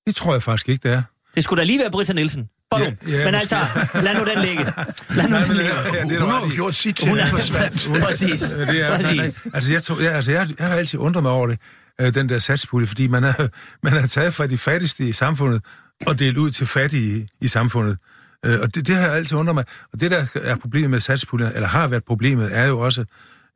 [0.06, 1.02] Det tror jeg faktisk ikke, det er.
[1.34, 2.48] Det skulle da lige være Britta Nielsen.
[2.70, 2.80] Bum.
[2.80, 3.36] Ja, ja, Men måske.
[3.36, 3.56] altså,
[3.94, 4.64] lad nu den ligge.
[5.16, 5.74] Lad nu den ligge.
[5.94, 7.88] Ja, det er Hun har gjort sit til, Hun er, forsvandt.
[8.04, 8.42] præcis.
[8.52, 9.40] Ja, det er, præcis.
[9.54, 11.58] altså, jeg, tror, jeg, altså jeg, jeg har altid undret mig over det,
[12.00, 13.48] øh, den der satspulje, fordi man er,
[13.82, 15.62] man er taget fra de fattigste i samfundet
[16.06, 17.98] og delt ud til fattige i samfundet.
[18.46, 19.64] Øh, og det, det har jeg altid undret mig.
[19.92, 23.04] Og det, der er problemet med satspuljen, eller har været problemet, er jo også,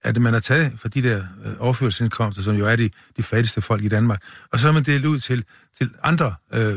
[0.05, 3.61] at man har taget fra de der øh, overførselsindkomster, som jo er de, de fattigste
[3.61, 5.45] folk i Danmark, og så har man delt ud til,
[5.79, 6.75] til andre øh,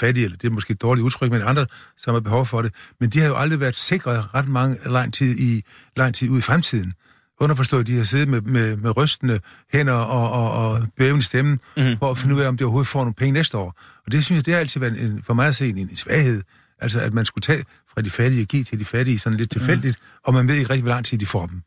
[0.00, 2.74] fattige, eller det er måske et dårligt udtryk, men andre, som har behov for det.
[3.00, 5.62] Men de har jo aldrig været sikret ret mange lang tid, i,
[5.96, 6.92] lang tid ud i fremtiden.
[7.40, 9.40] Underforstået, de har siddet med, med, med rystende
[9.72, 11.98] hænder og, og, og bævende stemme, mm.
[11.98, 13.80] for at finde ud af, om de overhovedet får nogle penge næste år.
[14.06, 15.96] Og det synes jeg, det har altid været en, for mig at se en, en
[15.96, 16.42] svaghed.
[16.80, 19.50] Altså, at man skulle tage fra de fattige og give til de fattige sådan lidt
[19.50, 20.20] tilfældigt, mm.
[20.24, 21.62] og man ved ikke rigtig, hvor lang tid de får dem.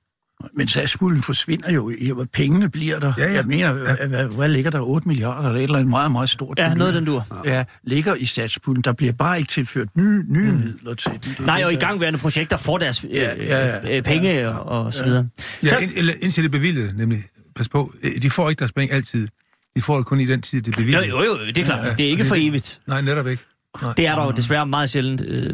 [0.54, 1.92] Men satspuljen forsvinder jo.
[2.14, 3.14] hvor Pengene bliver der.
[3.18, 3.34] Ja, ja.
[3.34, 4.08] Jeg mener, ja.
[4.08, 4.80] hvad, hvad ligger der?
[4.82, 6.60] 8 milliarder eller et eller andet meget, meget stort.
[6.60, 6.78] Ja, beløb.
[6.78, 7.26] noget af den dur.
[7.46, 8.82] Ja, ligger i satspuljen.
[8.84, 10.58] Der bliver bare ikke tilført nye, nye mm.
[10.58, 11.12] midler til.
[11.12, 13.98] Det Nej, og i gangværende projekter får deres øh, Ja, ja, ja.
[13.98, 15.28] øh, penge og, og så videre.
[15.64, 17.24] Ja, Så, ind, eller indtil det er bevilget, nemlig.
[17.56, 19.28] Pas på, øh, de får ikke deres penge altid.
[19.76, 21.10] De får det kun i den tid, det er jo, bevilget.
[21.10, 21.98] jo, jo, det er klart.
[21.98, 22.82] Det er ikke for evigt.
[22.88, 23.44] Nej, netop ikke.
[23.82, 23.94] Nej.
[23.94, 25.22] Det er der jo desværre meget sjældent.
[25.28, 25.54] Øh,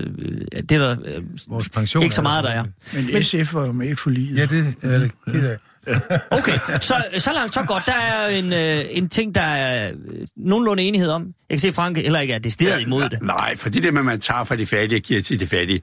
[0.69, 2.63] det er der øh, Vores pension ikke så meget, der er.
[2.93, 4.37] Men SF var jo med i forliget.
[4.37, 5.57] Ja, det er det ked af.
[6.31, 7.83] Okay, så, så langt, så godt.
[7.85, 9.97] Der er en, øh, en ting, der er øh,
[10.37, 11.23] nogenlunde enighed om.
[11.23, 13.21] Jeg kan se, at Frank heller ikke er decideret imod det.
[13.21, 15.47] Nej, for det der med, at man tager fra de fattige og giver til de
[15.47, 15.81] fattige.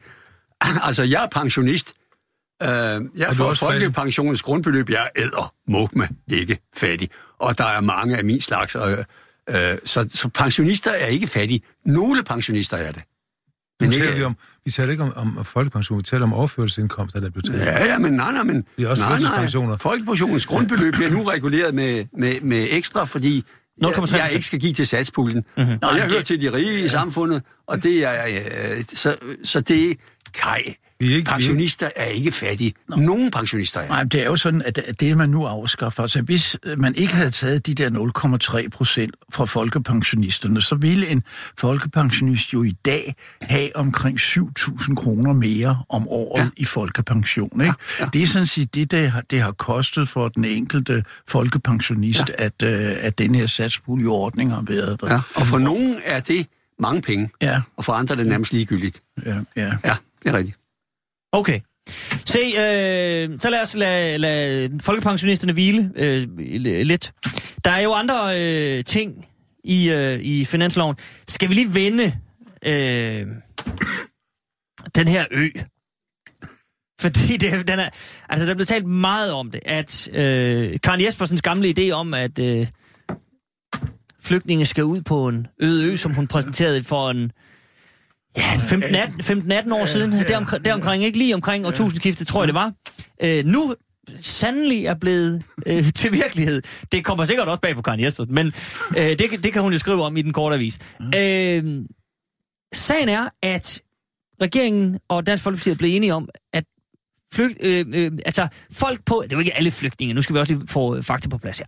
[0.87, 1.93] altså, jeg er pensionist.
[2.65, 4.91] Uh, jeg er får folkepensionens grundbeløb.
[4.91, 7.09] Jeg æder mug med ikke fattig.
[7.39, 8.75] Og der er mange af min slags.
[8.75, 9.05] Og,
[9.51, 11.61] uh, så, så pensionister er ikke fattige.
[11.85, 13.03] Nogle pensionister er det.
[13.81, 16.33] Nu Men taler ikke- vi om, vi taler ikke om, om folkepension, vi taler om
[16.33, 17.61] overførselsindkomster, der blev taget.
[17.61, 18.65] Ja, ja, men nej, nej, men...
[18.79, 19.19] Det er også nej,
[19.67, 19.77] nej.
[19.79, 23.45] Folkepensionens grundbeløb bliver nu reguleret med, med, med ekstra, fordi
[23.81, 24.17] jeg, 0,3%.
[24.17, 25.45] jeg ikke skal give til satspuljen.
[25.57, 25.79] Mm-hmm.
[25.83, 28.27] Og jeg hører til de rige i samfundet, og det er...
[28.27, 29.95] Øh, så, så det er...
[30.35, 30.63] Kaj,
[31.01, 32.73] Vi er ikke- pensionister er ikke fattige.
[32.89, 33.89] Nogle pensionister er.
[33.89, 37.31] Nej, det er jo sådan, at det man nu afskaffer, altså hvis man ikke havde
[37.31, 41.23] taget de der 0,3 procent fra folkepensionisterne, så ville en
[41.59, 46.49] folkepensionist jo i dag have omkring 7.000 kroner mere om året ja.
[46.57, 47.61] i folkepension.
[47.61, 47.65] Ikke?
[47.99, 48.09] Ja, ja.
[48.13, 52.45] Det er sådan set det, det har, det har kostet for den enkelte folkepensionist, ja.
[52.45, 55.13] at, øh, at den her satspuljeordning har været der.
[55.13, 55.21] Ja.
[55.35, 56.47] Og for nogen er det
[56.79, 59.03] mange penge, Ja, og for andre er det nærmest ligegyldigt.
[59.27, 59.73] ja, ja.
[59.85, 60.57] Ja, det er rigtigt.
[61.33, 61.61] Okay.
[62.27, 66.29] Se, øh, så lad os lade, lade folkepensionisterne hvile øh,
[66.87, 67.13] lidt.
[67.65, 69.27] Der er jo andre øh, ting
[69.65, 70.97] i, øh, i finansloven.
[71.29, 72.19] Skal vi lige vende
[72.65, 73.27] øh,
[74.95, 75.49] den her ø?
[77.01, 77.89] Fordi det, den er,
[78.29, 82.15] altså, der er blevet talt meget om det, at øh, Karen Jespersens gamle idé om,
[82.15, 82.67] at øh,
[84.23, 87.33] flygtninge skal ud på en øde ø, som hun præsenterede for en
[88.37, 92.73] Ja, 15-18 år siden, deromkring, deromkring, ikke lige omkring årtusindskiftet, tror jeg det var.
[93.23, 93.75] Øh, nu
[94.21, 96.63] sandelig er blevet øh, til virkelighed.
[96.93, 98.47] Det kommer sikkert også bag på Karen Jespersen, men
[98.99, 100.79] øh, det, det kan hun jo skrive om i den korte avis.
[101.01, 101.65] Øh,
[102.73, 103.83] sagen er, at
[104.43, 106.65] regeringen og Dansk Folkeparti er blevet enige om, at
[107.33, 110.41] flygt, øh, øh, altså folk på, det er jo ikke alle flygtninge, nu skal vi
[110.41, 111.67] også lige få øh, fakta på plads her.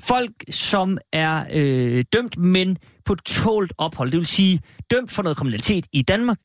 [0.00, 4.60] Folk, som er øh, dømt, men på tålt ophold, det vil sige
[4.90, 6.38] dømt for noget kriminalitet i Danmark,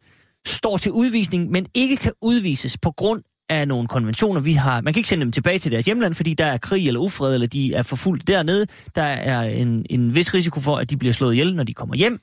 [0.48, 4.82] står til udvisning, men ikke kan udvises på grund af nogle konventioner, vi har.
[4.82, 7.34] Man kan ikke sende dem tilbage til deres hjemland, fordi der er krig eller ufred,
[7.34, 8.66] eller de er forfulgt dernede.
[8.96, 11.96] Der er en, en vis risiko for, at de bliver slået ihjel, når de kommer
[11.96, 12.20] hjem.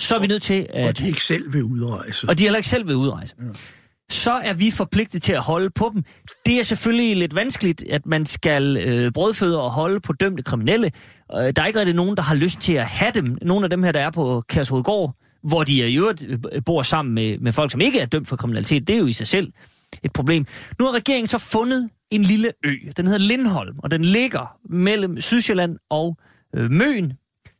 [0.00, 0.88] Så er vi nødt til at...
[0.88, 2.28] Og de ikke selv vil udrejse.
[2.28, 3.34] Og de er heller ikke selv ved udrejse.
[3.38, 3.44] Ja.
[4.12, 6.04] Så er vi forpligtet til at holde på dem.
[6.46, 10.90] Det er selvfølgelig lidt vanskeligt, at man skal øh, brødføde og holde på dømte kriminelle.
[11.34, 13.38] Øh, der er ikke rigtig nogen, der har lyst til at have dem.
[13.42, 17.14] Nogle af dem her, der er på Kærshovedgård, hvor de i øvrigt øh, bor sammen
[17.14, 19.52] med, med folk, som ikke er dømt for kriminalitet, det er jo i sig selv
[20.04, 20.46] et problem.
[20.78, 22.74] Nu har regeringen så fundet en lille ø.
[22.96, 26.16] Den hedder Lindholm, og den ligger mellem Sydsjælland og
[26.56, 27.12] øh, Møn,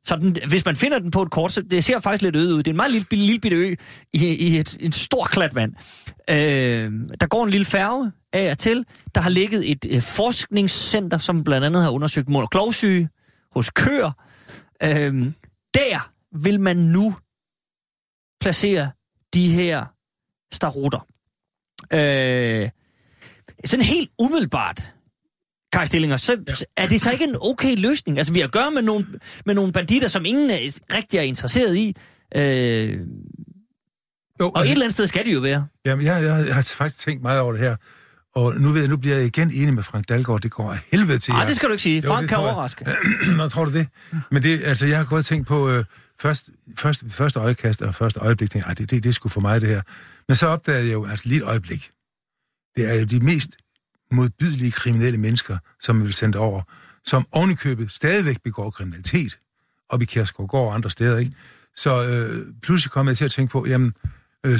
[0.04, 2.54] så den, hvis man finder den på et kort, så det ser faktisk lidt øde
[2.54, 2.58] ud.
[2.58, 3.74] Det er en meget lille, lille, lille bitte ø
[4.12, 5.72] i, i et, en stor klat vand.
[6.30, 8.84] Øh, der går en lille færge af og til.
[9.14, 13.08] Der har ligget et øh, forskningscenter, som blandt andet har undersøgt mund- og klovsyge
[13.54, 14.10] hos køer.
[14.82, 15.32] Øh,
[15.74, 16.12] der
[16.42, 17.14] vil man nu
[18.40, 18.90] placere
[19.34, 19.84] de her
[20.54, 21.06] starutter.
[21.92, 22.68] Øh,
[23.64, 24.94] sådan helt umiddelbart
[25.72, 26.36] Kai Stillinger, så
[26.76, 28.18] er det så ikke en okay løsning?
[28.18, 29.06] Altså, vi har at gøre med nogle,
[29.46, 30.58] med nogle banditter, som ingen er,
[30.94, 31.96] rigtig er interesseret i.
[32.36, 32.98] Øh,
[34.40, 35.66] Jo, og et eller andet sted skal de jo være.
[35.86, 37.76] Jamen, jeg, jeg, jeg har faktisk tænkt meget over det her.
[38.34, 40.40] Og nu, ved jeg, nu bliver jeg igen enig med Frank Dalgaard.
[40.40, 42.02] Det går af helvede til Nej, det skal du ikke sige.
[42.04, 42.86] Jo, Frank det kan overraske.
[43.36, 43.86] Nå, tror du det?
[44.30, 45.84] Men det, altså, jeg har gået og tænkt på, øh,
[46.20, 49.28] først, først, første øjekast og første øjeblik, tænkte jeg, "Ej, det, det, det er sgu
[49.28, 49.82] for mig, det her.
[50.28, 51.90] Men så opdagede jeg jo, altså lige et øjeblik,
[52.76, 53.50] det er jo de mest
[54.12, 56.62] modbydelige kriminelle mennesker, som vi vil sende over,
[57.04, 59.38] som ovenikøbet stadigvæk begår kriminalitet,
[59.88, 61.32] op i Kærsgaard og andre steder, ikke?
[61.76, 63.92] Så øh, pludselig kom jeg til at tænke på, jamen,
[64.46, 64.52] øh,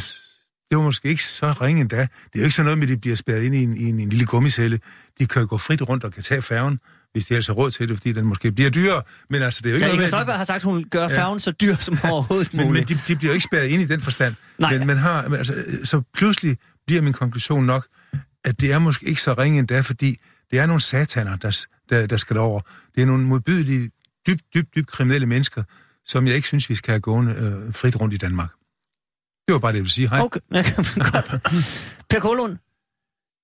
[0.71, 1.97] det var måske ikke så ringe endda.
[2.01, 3.85] Det er jo ikke sådan noget med, at de bliver spærret ind i en, i
[3.85, 4.81] en, en lille gummicelle.
[5.19, 6.79] De kan jo gå frit rundt og kan tage færgen,
[7.13, 9.03] hvis de ellers har råd til det, fordi den måske bliver dyrere.
[9.31, 11.03] Men altså, det er jo ikke Ja, noget Inger Støjberg har sagt, at hun gør
[11.09, 11.19] Ja.
[11.19, 12.91] færgen så dyr som overhovedet men, muligt.
[12.91, 14.35] men de, de bliver jo ikke spærret ind i den forstand.
[14.59, 14.79] Nej.
[14.79, 17.87] Men man har, men altså, øh, så pludselig bliver min konklusion nok,
[18.45, 20.19] at det er måske ikke så ringe endda, fordi
[20.51, 22.61] det er nogle sataner, der, der, der skal over.
[22.95, 23.91] Det er nogle modbydelige,
[24.27, 25.63] dybt, dybt, dybt kriminelle mennesker,
[26.05, 28.51] som jeg ikke synes, vi skal have gående øh, frit rundt i Danmark.
[29.49, 30.09] Det var bare det, jeg ville sige.
[30.09, 30.21] Hej.
[30.21, 30.41] Okay,
[31.13, 31.43] godt.
[32.11, 32.57] Per Kolund,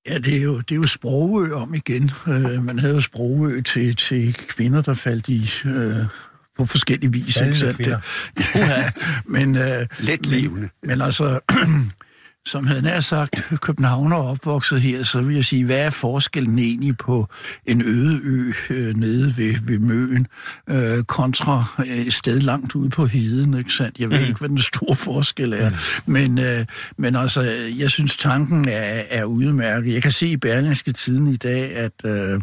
[0.06, 2.11] Ja, det er jo, det er jo Sprogø om igen.
[2.28, 5.96] Øh, man havde jo Sprogø til, til kvinder, der faldt i øh,
[6.58, 7.38] på forskellige vis.
[7.38, 8.54] Faldende Ikke sandt?
[8.54, 8.90] Ja,
[9.38, 10.68] men, øh, Let levende.
[10.82, 11.40] men altså,
[12.46, 16.96] som havde nær sagt københavner opvokset her, så vil jeg sige, hvad er forskellen egentlig
[16.96, 17.29] på
[17.66, 20.27] en øde ø øh, nede ved, ved Møen
[20.70, 23.98] øh, kontra øh, et sted langt ude på heden, ikke sandt?
[23.98, 25.70] Jeg ved ikke, hvad den store forskel er,
[26.07, 27.42] men, øh, men altså,
[27.79, 29.94] jeg synes, tanken er, er udmærket.
[29.94, 32.05] Jeg kan se i Berlingske Tiden i dag, at...
[32.05, 32.40] Øh,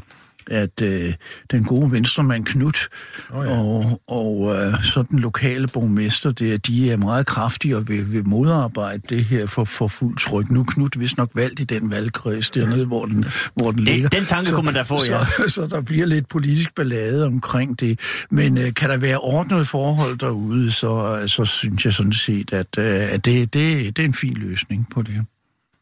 [0.52, 1.14] at øh,
[1.52, 2.88] den gode venstremand Knut
[3.34, 3.58] oh, ja.
[3.60, 8.28] og, og øh, så den lokale borgmester, det, de er meget kraftige og vil, vil
[8.28, 10.52] modarbejde det her for, for fuld tryk.
[10.52, 13.88] Nu er Knut vist nok valgt i den valgkreds dernede, hvor den, hvor den Det-
[13.94, 14.10] ligger.
[14.10, 15.26] den tanke kunne man da få, ja.
[15.26, 18.00] Så, så der bliver lidt politisk ballade omkring det.
[18.30, 22.54] Men øh, kan der være ordnet forhold derude, så, øh, så synes jeg sådan set,
[22.54, 25.26] at, øh, at det, det, det er en fin løsning på det.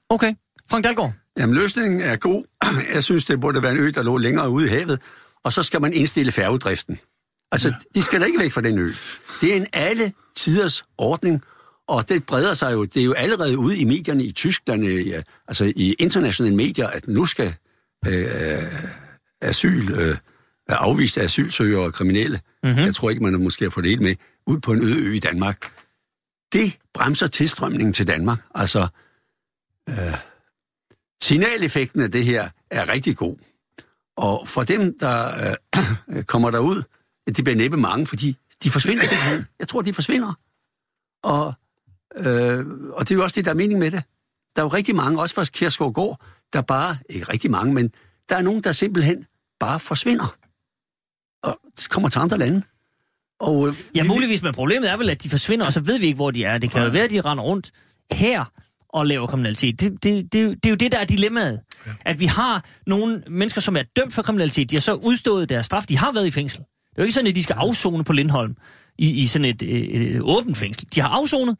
[0.09, 0.33] okay.
[0.71, 1.13] Frank Dalgaard.
[1.37, 2.43] Jamen, løsningen er god.
[2.93, 5.01] Jeg synes, det burde være en ø, der lå længere ude i havet.
[5.43, 6.99] Og så skal man indstille færgedriften.
[7.51, 7.75] Altså, ja.
[7.95, 8.91] de skal da ikke væk fra den ø.
[9.41, 11.43] Det er en alle tiders ordning,
[11.87, 12.85] og det breder sig jo.
[12.85, 16.87] Det er jo allerede ude i medierne i Tyskland, øh, ja, altså i internationale medier,
[16.87, 17.55] at nu skal
[18.05, 18.63] øh,
[19.41, 20.17] asyl, øh,
[20.67, 22.79] afviste asylsøgere og kriminelle, mm-hmm.
[22.79, 24.15] jeg tror ikke, man måske har fået det helt med,
[24.47, 25.71] ud på en øde ø i Danmark.
[26.53, 28.39] Det bremser tilstrømningen til Danmark.
[28.55, 28.87] Altså,
[31.23, 33.35] signaleffekten af det her er rigtig god.
[34.17, 35.25] Og for dem, der
[36.15, 36.83] øh, kommer derud,
[37.27, 39.45] det bliver næppe mange, fordi de forsvinder simpelthen.
[39.59, 40.33] Jeg tror, de forsvinder.
[41.23, 41.53] Og,
[42.15, 44.03] øh, og det er jo også det, der er mening med det.
[44.55, 46.21] Der er jo rigtig mange, også fra Kjersgaard Gård,
[46.53, 47.91] der bare, ikke rigtig mange, men
[48.29, 49.25] der er nogen, der simpelthen
[49.59, 50.35] bare forsvinder.
[51.43, 51.59] Og
[51.89, 52.61] kommer til andre lande.
[53.39, 55.99] Og, øh, Ja, vi- muligvis, men problemet er vel, at de forsvinder, og så ved
[55.99, 56.57] vi ikke, hvor de er.
[56.57, 57.71] Det kan jo være, at de render rundt
[58.11, 58.45] her
[58.93, 59.81] og laver kriminalitet.
[59.81, 61.59] Det, det, det, det er jo det, der er dilemmaet.
[61.85, 61.91] Ja.
[62.05, 64.71] At vi har nogle mennesker, som er dømt for kriminalitet.
[64.71, 65.83] De har så udstået deres straf.
[65.89, 66.59] De har været i fængsel.
[66.59, 68.55] Det er jo ikke sådan, at de skal afzone på Lindholm
[68.97, 70.87] i, i sådan et, et, et åbent fængsel.
[70.95, 71.57] De har afzonet,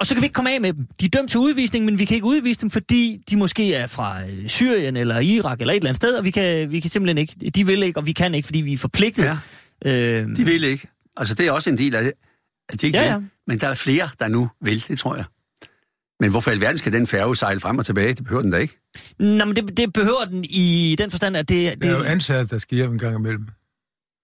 [0.00, 0.86] og så kan vi ikke komme af med dem.
[1.00, 3.86] De er dømt til udvisning, men vi kan ikke udvise dem, fordi de måske er
[3.86, 6.90] fra øh, Syrien eller Irak eller et eller andet sted, og vi kan, vi kan
[6.90, 7.50] simpelthen ikke.
[7.50, 9.24] De vil ikke, og vi kan ikke, fordi vi er forpligtet.
[9.24, 9.36] Ja.
[9.90, 10.88] Øh, De vil ikke.
[11.16, 12.12] Altså, det er også en del af det.
[12.68, 13.20] At de ikke Ja, ja, ja.
[13.46, 15.24] Men der er flere, der nu vil, det tror jeg.
[16.24, 18.14] Men hvorfor i alverden skal den færge sejle frem og tilbage?
[18.14, 18.76] Det behøver den da ikke.
[19.18, 21.70] Nå, men det, det behøver den i den forstand, at det...
[21.72, 23.46] Det det er jo ansatte, der skal hjem en gang imellem.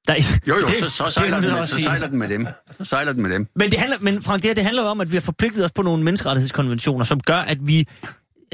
[0.09, 0.15] der,
[0.49, 2.29] Jo, jo, det, så, så, det sejler vil den, med, også så sejler den med
[2.29, 2.47] dem.
[2.71, 3.47] Så sejler den med dem.
[3.57, 5.65] Men, det handler, men Frank, det, her, det handler jo om, at vi har forpligtet
[5.65, 7.89] os på nogle menneskerettighedskonventioner, som gør, at vi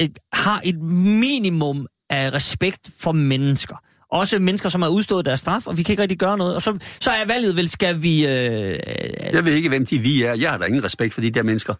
[0.01, 0.81] øh, har et
[1.21, 3.77] minimum af respekt for mennesker.
[4.13, 6.55] Også mennesker, som har udstået deres straf, og vi kan ikke rigtig gøre noget.
[6.55, 8.27] Og så, så er valget vel, skal vi...
[8.27, 8.79] Øh,
[9.33, 10.35] Jeg ved ikke, hvem de vi er.
[10.35, 11.75] Jeg har da ingen respekt for de der mennesker.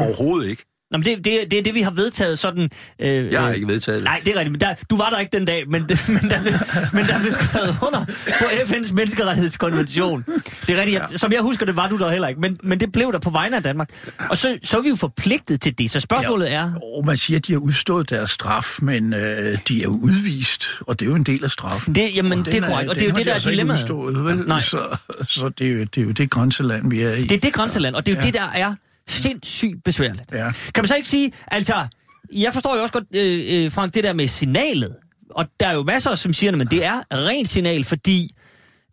[0.00, 0.64] Overhovedet ikke.
[0.90, 2.70] Nå, men det, det, det er det, vi har vedtaget sådan...
[3.00, 4.04] Øh, Jeg har ikke vedtaget det.
[4.04, 4.52] Nej, det er rigtigt.
[4.52, 6.52] Men der, du var der ikke den dag, men, men, der, blev,
[6.92, 8.04] men der blev skrevet under
[8.38, 10.24] på FN's menneskerettighedskonvention.
[10.66, 11.00] Det er rigtigt.
[11.10, 12.40] Jeg, som jeg husker det, var du der heller ikke.
[12.40, 13.90] Men, men det blev der på vegne af Danmark.
[14.30, 15.90] Og så, så er vi jo forpligtet til det.
[15.90, 16.72] Så spørgsmålet er...
[16.96, 20.64] Og man siger, at de har udstået deres straf, men øh, de er jo udvist,
[20.80, 21.94] og det er jo en del af straffen.
[21.94, 22.90] Det, jamen, det er korrekt.
[22.90, 23.78] Og det er jo det, der er altså dilemmaet.
[23.80, 24.36] Udstået, vel?
[24.36, 24.60] Nej.
[24.60, 24.96] Så,
[25.28, 27.22] så det, er jo, det er jo det grænseland, vi er i.
[27.22, 28.26] Det er det grænseland, og det er jo ja.
[28.26, 28.74] det, der er
[29.08, 30.32] sindssygt besværligt.
[30.32, 30.52] Ja.
[30.74, 31.86] Kan man så ikke sige, altså,
[32.32, 34.96] jeg forstår jo også godt, øh, øh, Frank, det der med signalet.
[35.30, 38.34] Og der er jo masser, som siger, men det er rent signal, fordi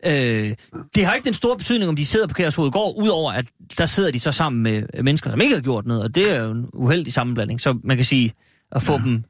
[0.06, 0.54] øh,
[0.94, 3.46] det har ikke den store betydning, om de sidder på Kærshovedgård, udover at
[3.78, 6.36] der sidder de så sammen med mennesker, som ikke har gjort noget, og det er
[6.36, 7.60] jo en uheldig sammenblanding.
[7.60, 8.32] Så man kan sige,
[8.72, 8.98] at få ja.
[8.98, 9.24] dem,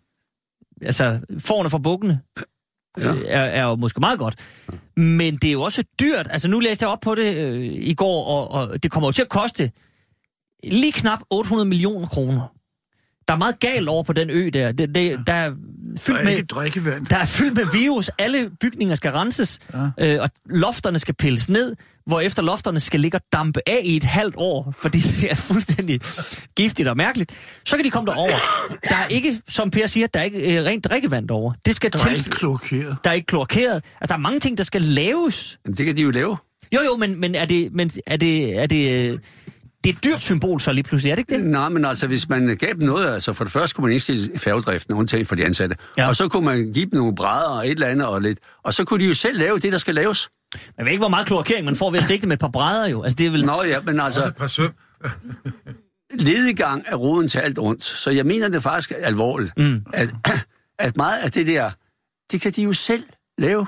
[0.83, 2.21] altså, forne fra bukkene,
[2.99, 3.15] ja.
[3.27, 4.35] er, er jo måske meget godt.
[4.97, 6.29] Men det er jo også dyrt.
[6.31, 9.13] Altså nu læste jeg op på det øh, i går, og, og det kommer jo
[9.13, 9.71] til at koste
[10.73, 12.51] lige knap 800 millioner kroner.
[13.29, 14.73] Der er meget galt over på den ø der.
[14.73, 15.57] Det, det, der, er Der
[15.99, 17.07] fyldt er ikke med, drikkevand.
[17.07, 18.11] der er fyldt med virus.
[18.19, 19.59] Alle bygninger skal renses,
[19.99, 20.07] ja.
[20.07, 23.97] øh, og lofterne skal pilles ned, hvor efter lofterne skal ligge og dampe af i
[23.97, 26.01] et halvt år, fordi det er fuldstændig
[26.57, 27.33] giftigt og mærkeligt.
[27.67, 28.39] Så kan de komme derover.
[28.89, 31.53] Der er ikke, som Per siger, der er ikke øh, rent drikkevand derover.
[31.67, 32.17] Det skal Der er til.
[32.19, 32.97] ikke klokeret.
[33.05, 33.75] Der er ikke kloakeret.
[33.75, 35.59] Altså, der er mange ting, der skal laves.
[35.67, 36.37] Jamen, det kan de jo lave.
[36.75, 37.73] Jo, jo, men, men er det...
[37.73, 39.19] Men er det, er det øh,
[39.85, 41.51] det er et dyrt symbol så lige pludselig, er det ikke det?
[41.51, 44.39] Nej, men altså, hvis man gav dem noget, altså for det første kunne man indstille
[44.39, 45.77] færgedriften, undtagen for de ansatte.
[45.99, 46.09] Ja.
[46.09, 48.39] Og så kunne man give dem nogle brædder og et eller andet og lidt.
[48.63, 50.31] Og så kunne de jo selv lave det, der skal laves.
[50.79, 52.49] Jeg ved ikke, hvor meget kloakering man får ved at stikke det med et par
[52.49, 53.03] brædder jo.
[53.03, 53.45] Altså, det er vel...
[53.45, 54.73] Nå ja, men Også altså, et par søm.
[56.27, 57.85] ledegang er roden til alt ondt.
[57.85, 59.85] Så jeg mener det faktisk alvorligt, mm.
[59.93, 60.15] at,
[60.79, 61.71] at meget af det der,
[62.33, 63.05] det kan de jo selv
[63.39, 63.67] lave.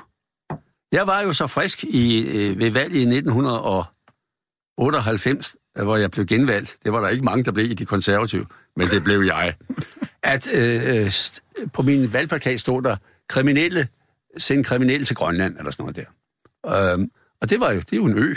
[0.93, 6.77] Jeg var jo så frisk i, øh, ved valget i 1998, hvor jeg blev genvalgt.
[6.85, 8.47] Det var der ikke mange, der blev i de konservative,
[8.77, 9.55] men det blev jeg.
[10.23, 11.13] At øh, øh
[11.73, 12.97] på min valgplakat stod der,
[13.29, 13.89] kriminelle,
[14.39, 16.93] send kriminelle til Grønland, eller sådan noget der.
[16.93, 17.11] Øhm,
[17.43, 18.35] og det var jo, det er jo en ø.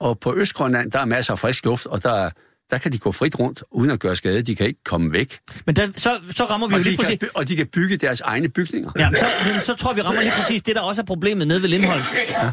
[0.00, 2.30] Og på Østgrønland, der er masser af frisk luft, og der,
[2.72, 4.42] der kan de gå frit rundt, uden at gøre skade.
[4.42, 5.38] De kan ikke komme væk.
[5.66, 7.18] Men der, så, så rammer vi jo Og lige de, præcis...
[7.18, 8.90] kan, og de kan bygge deres egne bygninger.
[8.98, 11.48] Ja, så, men så tror jeg, vi rammer lige præcis det, der også er problemet
[11.48, 12.02] nede ved Lindholm.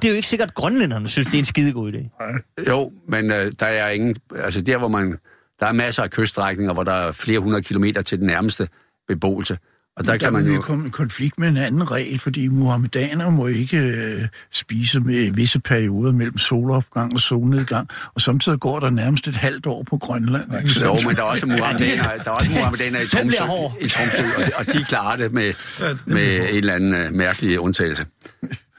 [0.02, 2.24] Det er jo ikke sikkert, at grønlænderne synes, det er en skidegod idé.
[2.70, 4.16] Jo, men øh, der er ingen...
[4.36, 5.18] Altså der, hvor man...
[5.60, 8.68] Der er masser af kyststrækninger, hvor der er flere hundrede kilometer til den nærmeste
[9.08, 9.58] beboelse.
[10.00, 10.62] Og der, Der kan man jo...
[10.62, 15.60] komme i konflikt med en anden regel, fordi muhammedanere må ikke øh, spise med visse
[15.60, 20.56] perioder mellem solopgang og solnedgang, og samtidig går der nærmest et halvt år på Grønland.
[20.58, 20.70] Ikke?
[20.70, 23.44] Så- Jo, men der er også muhammedanere, der er også muhammedanere i Tromsø,
[23.82, 25.54] i Tromsø og, de, og de klarer det med,
[26.06, 28.06] med en eller anden uh, mærkelig undtagelse.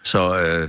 [0.04, 0.68] Så, øh,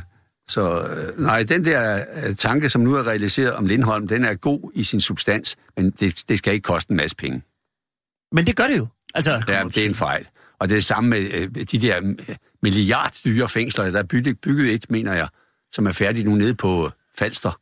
[0.49, 4.34] så øh, nej, den der øh, tanke, som nu er realiseret om Lindholm, den er
[4.34, 7.41] god i sin substans, men det, det skal ikke koste en masse penge.
[8.32, 8.88] Men det gør det jo.
[9.14, 10.26] Altså, Ja, det er en fejl.
[10.62, 14.41] Og det er det samme med øh, de der øh, milliarddyre fængsler, der er bygget,
[14.41, 15.28] bygget et, mener jeg,
[15.72, 17.59] som er færdigt nu nede på øh, Falster.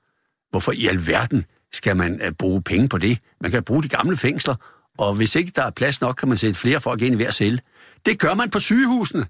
[0.50, 3.20] Hvorfor i alverden skal man øh, bruge penge på det?
[3.42, 4.56] Man kan bruge de gamle fængsler,
[4.98, 7.32] og hvis ikke der er plads nok, kan man sætte flere folk ind i hver
[7.32, 7.60] celle.
[8.06, 9.26] Det gør man på sygehusene.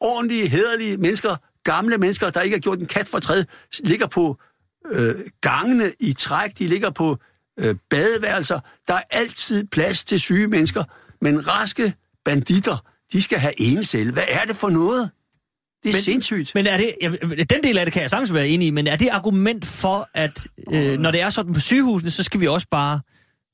[0.00, 3.44] Ordentlige, hederlige mennesker, gamle mennesker, der ikke har gjort en kat for træd,
[3.84, 4.40] ligger på
[4.90, 7.18] øh, gangene i træk, de ligger på
[7.58, 8.60] øh, badeværelser.
[8.88, 10.84] Der er altid plads til syge mennesker,
[11.20, 11.94] men raske
[12.24, 14.12] banditter, de skal have ene celle.
[14.12, 15.10] Hvad er det for noget?
[15.82, 16.54] Det er men, sindssygt.
[16.54, 17.12] Men er det, jeg,
[17.50, 20.08] den del af det kan jeg sagtens være enig i, men er det argument for,
[20.14, 23.00] at øh, når det er sådan på sygehusene, så skal vi også bare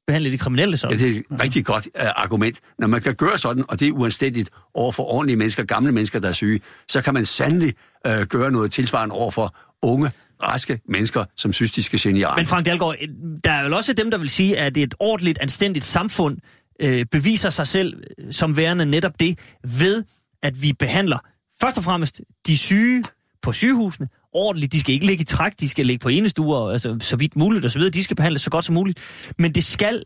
[0.06, 0.98] behandle de kriminelle Ja, sådan?
[0.98, 2.60] det er et rigtig godt uh, argument.
[2.78, 6.18] Når man kan gøre sådan, og det er uanstændigt over for ordentlige mennesker, gamle mennesker,
[6.18, 7.74] der er syge, så kan man sandelig
[8.08, 10.10] uh, gøre noget tilsvarende over for unge,
[10.42, 12.46] raske mennesker, som synes, de skal genere Men.
[12.46, 12.96] Frank Dalgaard,
[13.44, 16.38] der er vel også dem, der vil sige, at et ordentligt, anstændigt samfund
[16.80, 20.04] øh, beviser sig selv øh, som værende netop det, ved
[20.42, 21.18] at vi behandler
[21.60, 23.04] først og fremmest de syge
[23.42, 24.72] på sygehusene ordentligt.
[24.72, 27.66] De skal ikke ligge i træk, de skal ligge på enestuer, altså så vidt muligt
[27.66, 27.82] osv.
[27.82, 28.98] De skal behandles så godt som muligt.
[29.38, 30.02] Men det skal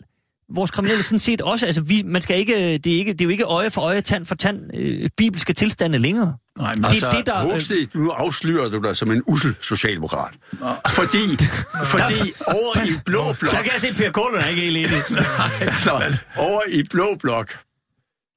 [0.53, 1.66] vores kriminelle sådan set også.
[1.66, 4.01] Altså, vi, man skal ikke, det, er ikke, det er jo ikke øje for øje,
[4.01, 6.36] tand for tand, øh, bibelske tilstande længere.
[6.59, 7.45] Nej, men Det er Altså, det, der...
[7.45, 10.34] øh, Hostig, nu afslører du dig som en usel socialdemokrat.
[10.88, 11.18] Fordi,
[11.95, 13.53] fordi over i blå blok...
[13.53, 15.03] Der kan jeg se, at Per Kålen er ikke helt enig.
[15.86, 16.01] Nå,
[16.36, 17.59] over i blå blok,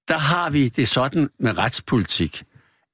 [0.07, 2.43] der har vi det sådan med retspolitik,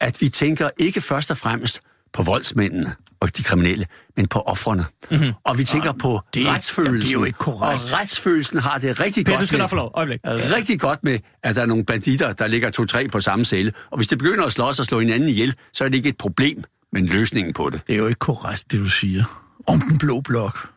[0.01, 1.79] at vi tænker ikke først og fremmest
[2.13, 3.85] på voldsmændene og de kriminelle,
[4.17, 4.85] men på offrene.
[5.11, 5.33] Mm-hmm.
[5.43, 7.01] Og vi tænker på det retsfølelsen.
[7.01, 7.83] det er jo ikke korrekt.
[7.83, 9.91] Og retsfølelsen har det rigtig Per, godt du skal med, få lov.
[9.93, 10.19] Øjeblik.
[10.25, 13.71] rigtig godt med, at der er nogle banditter, der ligger to-tre på samme celle.
[13.91, 16.17] Og hvis det begynder at slås og slå hinanden ihjel, så er det ikke et
[16.17, 16.63] problem,
[16.93, 17.81] men løsningen på det.
[17.87, 19.23] Det er jo ikke korrekt, det du siger
[19.67, 20.69] om den blå blok.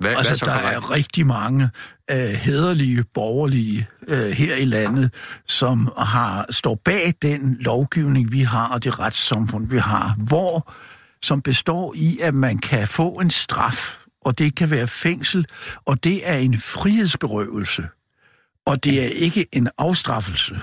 [0.00, 0.76] Hvad, hvad Altså, så der korrekt?
[0.76, 1.70] er rigtig mange
[2.12, 5.10] uh, hederlige borgerlige uh, her i landet,
[5.46, 10.72] som har står bag den lovgivning, vi har, og det retssamfund, vi har, hvor
[11.24, 15.46] som består i, at man kan få en straf, og det kan være fængsel,
[15.84, 17.86] og det er en frihedsberøvelse,
[18.66, 20.58] og det er ikke en afstraffelse.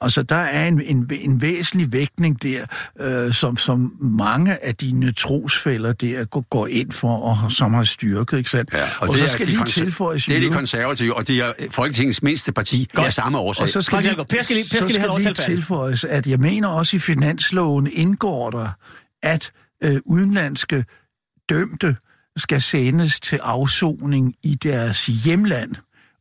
[0.00, 2.66] Altså, der er en, en, en væsentlig vægtning der,
[3.00, 7.84] øh, som, som mange af dine trosfælder der går, går ind for, og som har
[7.84, 8.72] styrket, ikke sandt?
[8.72, 11.16] Ja, og, og det så er skal de lige tilføjes Det er de nu- konservative,
[11.16, 13.62] og det er Folketingets mindste parti af samme årsag.
[13.62, 15.54] og så skal lige, Per skal lige- Per skal lige at tale færdig.
[15.54, 18.68] tilføjes, at jeg mener også i finansloven indgår der,
[19.22, 20.84] at øh, udenlandske
[21.48, 21.96] dømte
[22.36, 25.74] skal sendes til afsoning i deres hjemland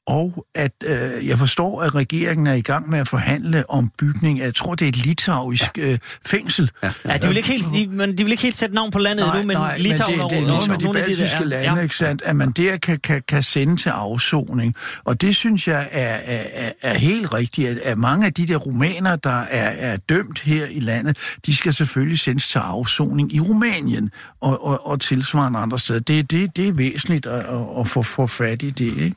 [0.07, 4.39] og at øh, jeg forstår, at regeringen er i gang med at forhandle om bygning
[4.41, 6.71] af, jeg tror, det er et litauisk øh, fængsel.
[6.83, 6.91] Ja.
[7.05, 9.25] Ja, de vil ikke helt, de, men de vil ikke helt sætte navn på landet
[9.35, 11.45] nu, men Litauen men det, det er noget med de nogle af de baltiske der.
[11.45, 11.83] lande, Ja.
[11.83, 12.21] ikke sandt?
[12.25, 14.75] At man der kan, kan, kan sende til afsoning.
[15.03, 18.47] Og det synes jeg er, er, er, er helt rigtigt, at, at mange af de
[18.47, 23.35] der romaner, der er, er dømt her i landet, de skal selvfølgelig sendes til afsoning
[23.35, 25.99] i Rumænien og, og, og tilsvarende andre steder.
[25.99, 29.15] Det, det, det er væsentligt at, at, at få, få fat i det, ikke?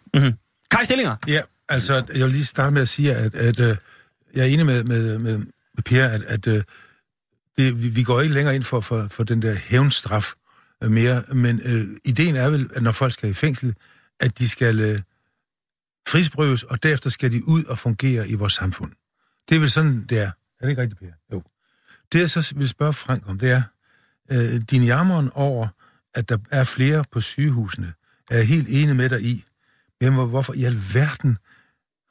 [0.71, 1.17] Kai Stillinger.
[1.27, 3.77] Ja, altså, jeg vil lige starte med at sige, at, at øh,
[4.35, 6.63] jeg er enig med, med, med, med Per, at, at øh,
[7.57, 10.33] det, vi, vi går ikke længere ind for, for, for den der hævnstraf
[10.83, 13.75] øh, mere, men øh, ideen er vel, at når folk skal i fængsel,
[14.21, 15.01] at de skal øh,
[16.09, 18.93] frisprøves, og derefter skal de ud og fungere i vores samfund.
[19.49, 20.31] Det er vel sådan, det er.
[20.61, 21.07] Er det ikke rigtigt, Per?
[21.33, 21.43] Jo.
[22.13, 23.63] Det, jeg så vil spørge Frank om, det er,
[24.31, 25.69] øh, din jammeren over,
[26.15, 27.93] at der er flere på sygehusene,
[28.31, 29.45] er jeg helt enig med dig i.
[30.03, 31.39] Jamen, hvorfor i alverden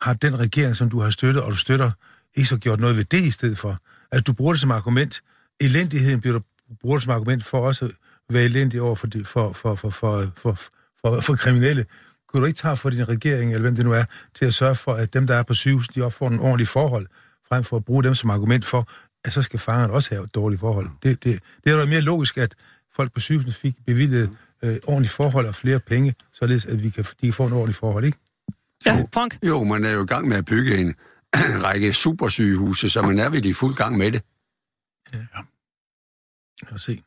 [0.02, 1.92] har den regering, som du har støttet, og du støtter,
[2.36, 3.78] ikke så gjort noget ved det i stedet for?
[4.12, 5.22] At du bruger det som argument.
[5.60, 6.44] Elendigheden bliver du
[6.82, 7.92] bruger det som argument for også at
[8.30, 10.58] være elendig over for, de- for, for, for, for, for,
[11.02, 11.86] for, for kriminelle.
[12.30, 14.04] Kunne du ikke tage for din regering, eller hvem det nu er,
[14.36, 16.68] til at sørge for, at dem, der er på sygehus, de også får en ordentlig
[16.68, 17.08] forhold,
[17.50, 18.90] frem for at bruge dem som argument for,
[19.26, 20.90] at så skal fangerne også have et dårligt forhold.
[21.04, 22.56] Det, det, det er da mere logisk, at
[22.96, 24.30] folk på sygehusene fik bevilget
[24.62, 27.76] øh, ordentlige forhold og flere penge, således at vi kan, de kan få en ordentlig
[27.76, 28.18] forhold, ikke?
[28.86, 29.40] Ja, Frank.
[29.44, 30.96] Jo, man er jo i gang med at bygge en
[31.66, 34.22] række supersygehuse, så man er vel i fuld gang med det.
[36.64, 37.04] Lad os se.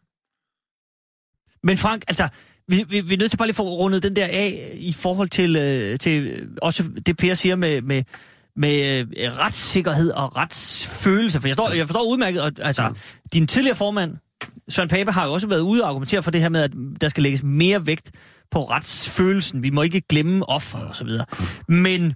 [1.63, 2.29] Men Frank, altså,
[2.69, 4.93] vi, vi, vi er nødt til bare lige at få rundet den der af i
[4.93, 8.03] forhold til, øh, til øh, også det Per siger med, med,
[8.57, 11.41] med øh, retssikkerhed og retsfølelse.
[11.41, 12.95] For jeg, står, jeg forstår udmærket, og, altså,
[13.33, 14.17] din tidligere formand,
[14.71, 17.09] Søren Pape, har jo også været ude og argumentere for det her med, at der
[17.09, 18.11] skal lægges mere vægt
[18.51, 19.63] på retsfølelsen.
[19.63, 21.27] Vi må ikke glemme offeret og så videre.
[21.69, 22.15] Men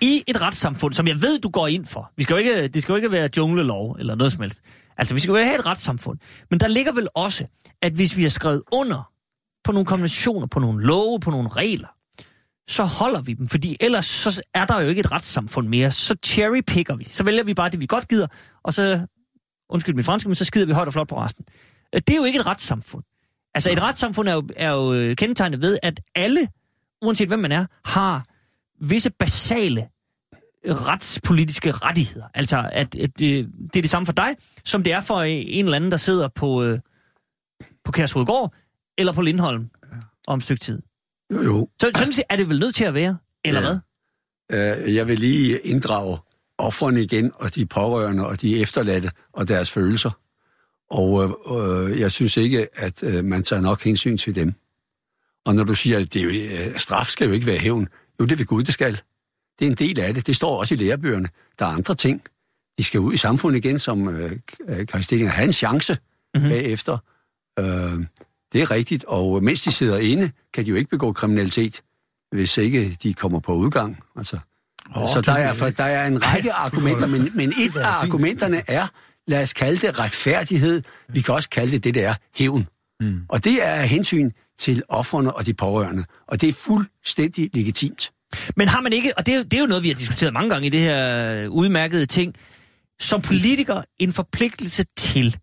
[0.00, 2.82] i et retssamfund, som jeg ved, du går ind for, vi skal jo ikke, det
[2.82, 4.60] skal jo ikke være junglelov eller noget som helst.
[4.96, 6.18] Altså, vi skal jo have et retssamfund.
[6.50, 7.46] Men der ligger vel også,
[7.82, 9.10] at hvis vi har skrevet under
[9.64, 11.88] på nogle konventioner, på nogle love, på nogle regler,
[12.68, 13.48] så holder vi dem.
[13.48, 15.90] Fordi ellers så er der jo ikke et retssamfund mere.
[15.90, 17.04] Så cherrypicker vi.
[17.04, 18.26] Så vælger vi bare det, vi godt gider,
[18.62, 19.06] og så,
[19.68, 21.44] undskyld mit franske, men så skider vi højt og flot på resten.
[21.94, 23.04] Øh, Det er jo ikke et retssamfund.
[23.54, 26.48] Altså, et retssamfund er jo, er jo øh, kendetegnet ved, at alle,
[27.02, 28.24] uanset hvem man er, har
[28.80, 29.88] visse basale
[30.66, 32.26] retspolitiske rettigheder.
[32.34, 35.28] Altså, at, at det, det er det samme for dig, som det er for øh,
[35.30, 36.78] en eller anden, der sidder på, øh,
[37.84, 38.52] på Kærshovedgård
[38.98, 39.68] eller på Lindholm
[40.26, 40.82] om et stykke tid.
[41.32, 41.68] Jo, jo.
[41.80, 43.66] Så sådan er det vel nødt til at være, eller Ja.
[44.50, 44.78] hvad?
[44.86, 46.18] Øh, Jeg vil lige inddrage
[46.58, 50.10] offrene igen, og de pårørende, og de efterladte, og deres følelser.
[50.90, 54.54] Og øh, øh, jeg synes ikke, at øh, man tager nok hensyn til dem.
[55.46, 57.88] Og når du siger, at det er jo, øh, straf skal jo ikke være hævn,
[58.20, 59.00] jo, det vil Gud, det skal.
[59.58, 60.26] Det er en del af det.
[60.26, 61.28] Det står også i lærebøgerne.
[61.58, 62.22] Der er andre ting.
[62.78, 64.32] De skal ud i samfundet igen, som øh,
[64.68, 65.98] øh, Stillinger har en chance
[66.34, 66.50] mm-hmm.
[66.50, 66.98] bagefter.
[67.58, 68.04] Øh,
[68.52, 71.82] det er rigtigt, og mens de sidder inde, kan de jo ikke begå kriminalitet,
[72.32, 73.98] hvis ikke de kommer på udgang.
[74.16, 74.38] Altså,
[74.94, 78.62] oh, så der er, for, der er en række argumenter, men, men et af argumenterne
[78.68, 78.86] er,
[79.26, 80.82] lad os kalde det retfærdighed.
[81.08, 82.66] Vi kan også kalde det det, der er hævn.
[83.00, 83.20] Mm.
[83.28, 86.04] Og det er hensyn til offerne og de pårørende.
[86.28, 88.10] Og det er fuldstændig legitimt.
[88.56, 90.32] Men har man ikke, og det er, jo- det er jo noget, vi har diskuteret
[90.32, 92.34] mange gange i det her udmærkede ting,
[93.00, 95.36] som politiker en forpligtelse til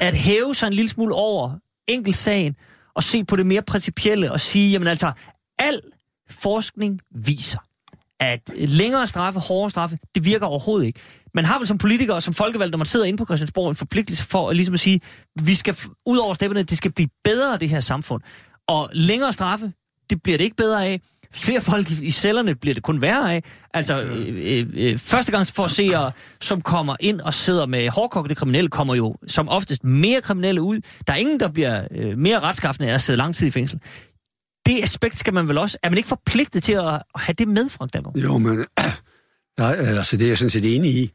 [0.00, 1.56] at hæve sig en lille smule over
[1.88, 2.56] enkeltsagen
[2.94, 5.12] og se på det mere principielle og sige, jamen altså,
[5.58, 5.80] al
[6.30, 7.58] forskning viser,
[8.22, 11.00] at længere straffe, hårdere straffe, det virker overhovedet ikke.
[11.34, 13.76] Man har vel som politiker og som folkevalgt, når man sidder inde på Christiansborg, en
[13.76, 15.00] forpligtelse for at, ligesom at sige,
[15.42, 18.22] vi skal ud over stepperne, det skal blive bedre, det her samfund.
[18.68, 19.72] Og længere straffe,
[20.10, 21.00] det bliver det ikke bedre af.
[21.34, 23.42] Flere folk i i cellerne bliver det kun værre af.
[23.74, 29.16] Altså, øh, øh, øh, førstegangsforseere, som kommer ind og sidder med hårdkogte kriminelle, kommer jo
[29.26, 30.80] som oftest mere kriminelle ud.
[31.06, 33.80] Der er ingen, der bliver øh, mere retskaffende af at sidde lang tid i fængsel.
[34.66, 35.78] Det aspekt skal man vel også...
[35.82, 38.16] Er man ikke forpligtet til at have det med, Frank Damgaard?
[38.16, 38.58] Jo, men
[39.58, 41.12] der, er- altså, det er jeg sådan set enig i.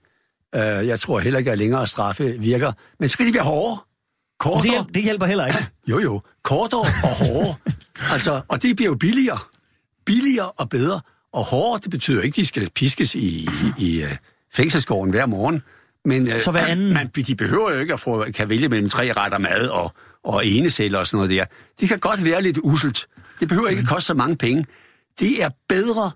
[0.55, 2.71] Uh, jeg tror heller ikke, at længere straffe virker.
[2.99, 3.71] Men skal de være hårde?
[3.71, 4.71] Og det, Kortere?
[4.71, 5.59] hjælper, det hjælper heller ikke.
[5.91, 6.21] Jo, jo.
[6.43, 7.55] Kortere og hårdere.
[8.13, 9.39] altså, og det bliver jo billigere.
[10.05, 11.01] Billigere og bedre.
[11.33, 14.09] Og hårdere, det betyder ikke, at de skal piskes i, i, i uh,
[14.53, 15.61] fængselsgården hver morgen.
[16.05, 16.93] Men Så hver anden?
[16.93, 19.93] Man, de behøver jo ikke at få, kan vælge mellem tre retter mad og,
[20.23, 21.45] og eneceller og sådan noget der.
[21.79, 23.07] Det kan godt være lidt uselt.
[23.39, 24.65] Det behøver ikke koste så mange penge.
[25.19, 26.11] Det er bedre,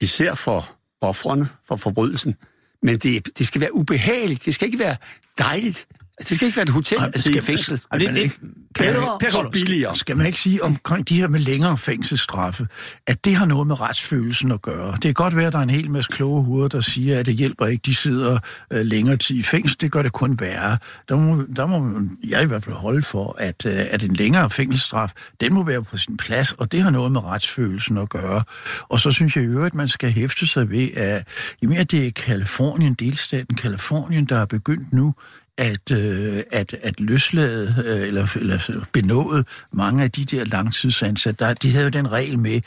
[0.00, 2.36] især for offrene for forbrydelsen.
[2.82, 4.44] Men det, det skal være ubehageligt.
[4.44, 4.96] Det skal ikke være
[5.38, 5.86] dejligt
[6.18, 7.76] Det skal ikke være et hotel Nej, at det sidde i fængsel.
[7.92, 8.38] Det, man det, ikke-
[8.78, 9.96] bedre, Per Og billigere.
[9.96, 12.66] Skal man ikke sige omkring de her med længere fængselsstraffe,
[13.06, 14.92] at det har noget med retsfølelsen at gøre?
[14.92, 17.26] Det kan godt være, at der er en hel masse kloge hoveder, der siger, at
[17.26, 18.38] det hjælper ikke, de sidder
[18.70, 19.80] øh, længere tid i fængsel.
[19.80, 20.78] Det gør det kun værre.
[21.08, 24.50] Der må, der må jeg i hvert fald holde for, at, øh, at en længere
[24.50, 28.42] fængselsstraf, den må være på sin plads, og det har noget med retsfølelsen at gøre.
[28.88, 31.28] Og så synes jeg i øvrigt, at man skal hæfte sig ved, at
[31.62, 35.14] i mere det er Kalifornien, delstaten Kalifornien, der er begyndt nu
[35.58, 41.44] at, øh, at, at løslade øh, eller, eller benåde mange af de der langtidsansatte.
[41.44, 42.60] Der, de havde jo den regel med,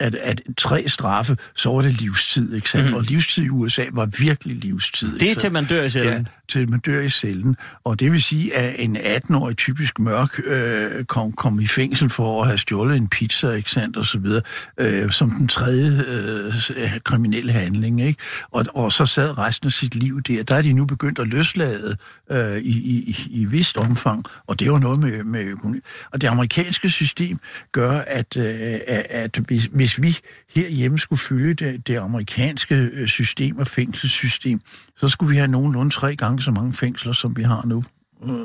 [0.00, 2.90] at, at tre straffe, så var det livstid, ikke sandt?
[2.90, 2.96] Mm.
[2.96, 5.08] Og livstid i USA var virkelig livstid.
[5.08, 5.18] Mhm.
[5.18, 6.12] Det er ikke til man dør i cellen.
[6.12, 7.56] Ja, til man dør i cellen.
[7.84, 12.42] Og det vil sige, at en 18-årig typisk mørk øh, kom, kom i fængsel for
[12.42, 14.42] at have stjålet en pizza, ikke sandt, og så videre,
[14.78, 18.20] øh, som den tredje øh, kriminelle handling, ikke?
[18.50, 20.42] Og, og så sad resten af sit liv der.
[20.42, 21.96] Der er de nu begyndt at løslade
[22.30, 22.78] øh, i,
[23.10, 25.78] i, i vist omfang, og det var noget med, med økonomi.
[26.12, 27.38] Og det amerikanske system
[27.72, 30.18] gør, at, øh, at, hvis, hvis vi
[30.54, 34.60] herhjemme skulle følge det, det amerikanske øh, system og fængselssystem,
[34.96, 37.84] så skulle vi have nogenlunde tre gange så mange fængsler, som vi har nu.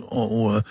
[0.07, 0.63] Og, og,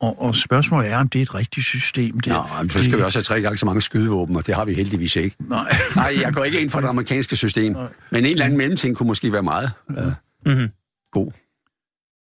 [0.00, 2.20] og, og, spørgsmålet er, om det er et rigtigt system.
[2.20, 4.54] Det, Nå, men så skal vi også have tre gange så mange skydevåben, og det
[4.54, 5.36] har vi heldigvis ikke.
[5.40, 5.76] Nej.
[5.96, 7.76] Nej, jeg går ikke ind for det amerikanske system.
[8.10, 10.06] Men en eller anden mellemting kunne måske være meget øh,
[10.46, 10.70] Mm-hmm.
[11.12, 11.32] god.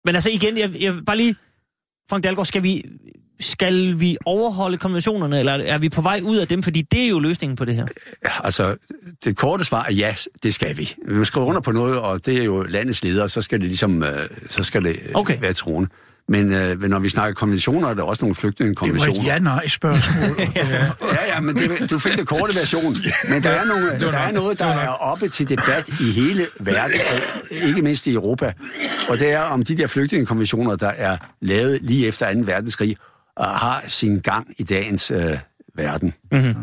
[0.04, 1.34] Men altså igen, jeg, jeg bare lige...
[2.10, 2.84] Frank Dalgaard, skal vi,
[3.40, 6.62] skal vi overholde konventionerne, eller er vi på vej ud af dem?
[6.62, 7.86] Fordi det er jo løsningen på det her.
[8.44, 8.76] Altså,
[9.24, 10.94] det korte svar er ja, det skal vi.
[11.08, 13.66] Vi vil skrive under på noget, og det er jo landets leder, så skal det
[13.66, 14.10] ligesom, øh,
[14.50, 15.40] så skal det øh, Okay.
[15.40, 15.90] være troende.
[16.28, 19.20] Men øh, når vi snakker konventioner, er der også nogle Det var flygtningekonventioner.
[19.20, 20.36] et ja-nej-spørgsmål.
[21.14, 22.96] Ja, ja, men det, du fik det korte version.
[23.28, 26.96] Men der er, nogle, der er noget, der er oppe til debat i hele verden,
[27.50, 28.52] ikke mindst i Europa.
[29.08, 32.40] Og det er om de der flygtningekonventioner, der er lavet lige efter 2.
[32.44, 32.96] verdenskrig,
[33.44, 35.18] har sin gang i dagens øh,
[35.74, 36.14] verden.
[36.32, 36.54] Mm-hmm.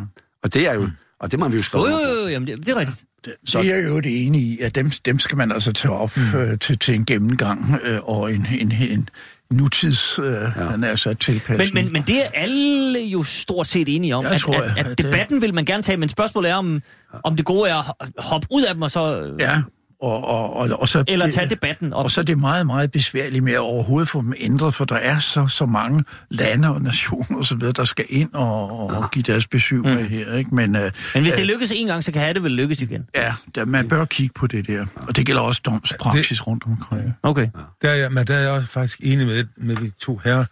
[0.44, 2.58] Og det er jo, og det må vi jo skrive Jo, jo, jo, jamen, det,
[2.60, 3.04] det er rigtigt.
[3.46, 5.92] Så det er jeg jo det enige i, at dem, dem skal man altså tage
[5.92, 9.10] op øh, til, til en gennemgang øh, og en, en, en
[9.52, 10.48] nutids, øh, ja.
[10.48, 11.74] han er så tilpasning.
[11.74, 14.72] Men, men, men det er alle jo stort set enige om, Jeg at, tror, at,
[14.72, 16.82] at at det- debatten vil man gerne tage, men spørgsmålet er, om,
[17.24, 19.62] om det gode er at hoppe ud af dem, og så, Ja,
[20.02, 21.04] og, og, og, og så...
[21.08, 22.04] eller tage debatten op.
[22.04, 24.96] Og så er det meget, meget besværligt med at overhovedet få dem ændret, for der
[24.96, 29.48] er så, så mange lande og nationer osv., der skal ind og, og give deres
[29.48, 30.34] besøg med her.
[30.34, 30.56] Ikke?
[30.56, 33.08] Men, øh, Men hvis det lykkes en gang, så kan det vel lykkes igen.
[33.16, 34.86] ja, der, man bør kigge på det der.
[34.96, 37.14] Og det gælder også domspraksis rundt omkring.
[37.24, 37.48] Okay.
[37.82, 40.46] Der er, jeg, men der er jeg også faktisk enig med, med de to herrer,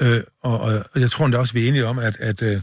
[0.00, 2.60] øh, og, og, og jeg tror endda også, vi er enige om, at, at øh,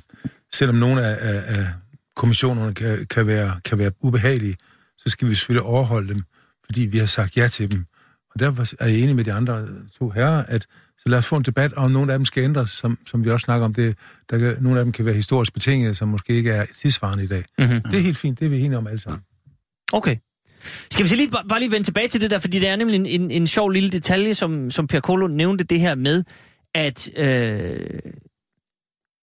[0.54, 1.68] selvom nogle af, af, af
[2.16, 4.56] kommissionerne kan, kan, være, kan være ubehagelige,
[5.06, 6.24] så skal vi selvfølgelig overholde dem,
[6.66, 7.86] fordi vi har sagt ja til dem.
[8.34, 9.68] Og derfor er jeg enig med de andre
[10.00, 10.66] to herrer, at
[10.98, 13.30] så lad os få en debat om, nogle af dem skal ændres, som, som vi
[13.30, 13.74] også snakker om.
[13.74, 13.98] Det,
[14.30, 17.28] der kan, nogle af dem kan være historisk betingede, som måske ikke er tidsvarende i
[17.28, 17.46] dag.
[17.58, 17.82] Mm-hmm.
[17.82, 19.22] Det er helt fint, det er vi enige om alle sammen.
[19.94, 20.18] Okay.
[20.92, 22.76] Skal vi så lige, bare, bare lige vende tilbage til det der, fordi det er
[22.76, 26.24] nemlig en, en, en sjov lille detalje, som, som Per Kolo nævnte det her med,
[26.74, 28.00] at øh,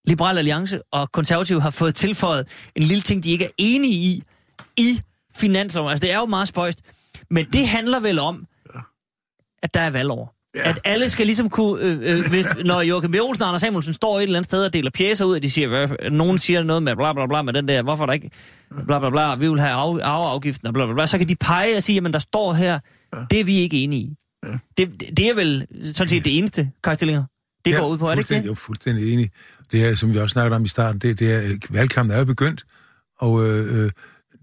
[0.06, 4.22] Liberal Alliance og Konservative har fået tilføjet en lille ting, de ikke er enige i,
[4.76, 5.00] i
[5.36, 5.90] finansloven.
[5.90, 6.80] Altså det er jo meget spøjst,
[7.30, 8.46] men det handler vel om,
[9.62, 10.34] at der er valgår.
[10.56, 10.68] Ja.
[10.68, 13.14] At alle skal ligesom kunne, øh, øh, hvis, når Joachim B.
[13.22, 15.50] Olsen og Anders Samuelsen står et eller andet sted og deler pjæser ud, og de
[15.50, 18.30] siger, hvad, nogen siger noget med bla bla bla med den der, hvorfor der ikke,
[18.86, 21.36] bla bla bla, vi vil have af, afgiften og bla bla bla, så kan de
[21.36, 22.78] pege og sige, jamen der står her,
[23.14, 23.18] ja.
[23.30, 24.16] det er vi ikke enige i.
[24.46, 24.58] Ja.
[24.76, 27.24] Det, det, er vel sådan set det eneste, Kaj Stillinger,
[27.64, 28.48] det går ud på, er det ikke fuldstændig- det?
[28.48, 29.30] Jo, fuldstændig enig.
[29.72, 32.24] Det er, som vi også snakkede om i starten, det, det er, valgkampen er jo
[32.24, 32.64] begyndt,
[33.18, 33.90] og øh, øh,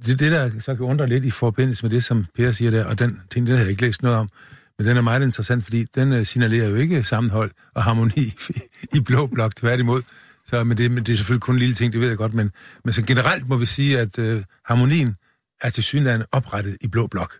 [0.05, 2.85] det, det, der så kan undre lidt i forbindelse med det, som Per siger der,
[2.85, 4.29] og den ting, den har jeg ikke læst noget om,
[4.77, 8.33] men den er meget interessant, fordi den øh, signalerer jo ikke sammenhold og harmoni
[8.95, 10.01] i, blå blok, tværtimod.
[10.47, 12.33] Så, men, det, men det er selvfølgelig kun en lille ting, det ved jeg godt,
[12.33, 12.51] men,
[12.85, 15.15] men så generelt må vi sige, at øh, harmonien
[15.61, 17.33] er til synligheden oprettet i blå blok.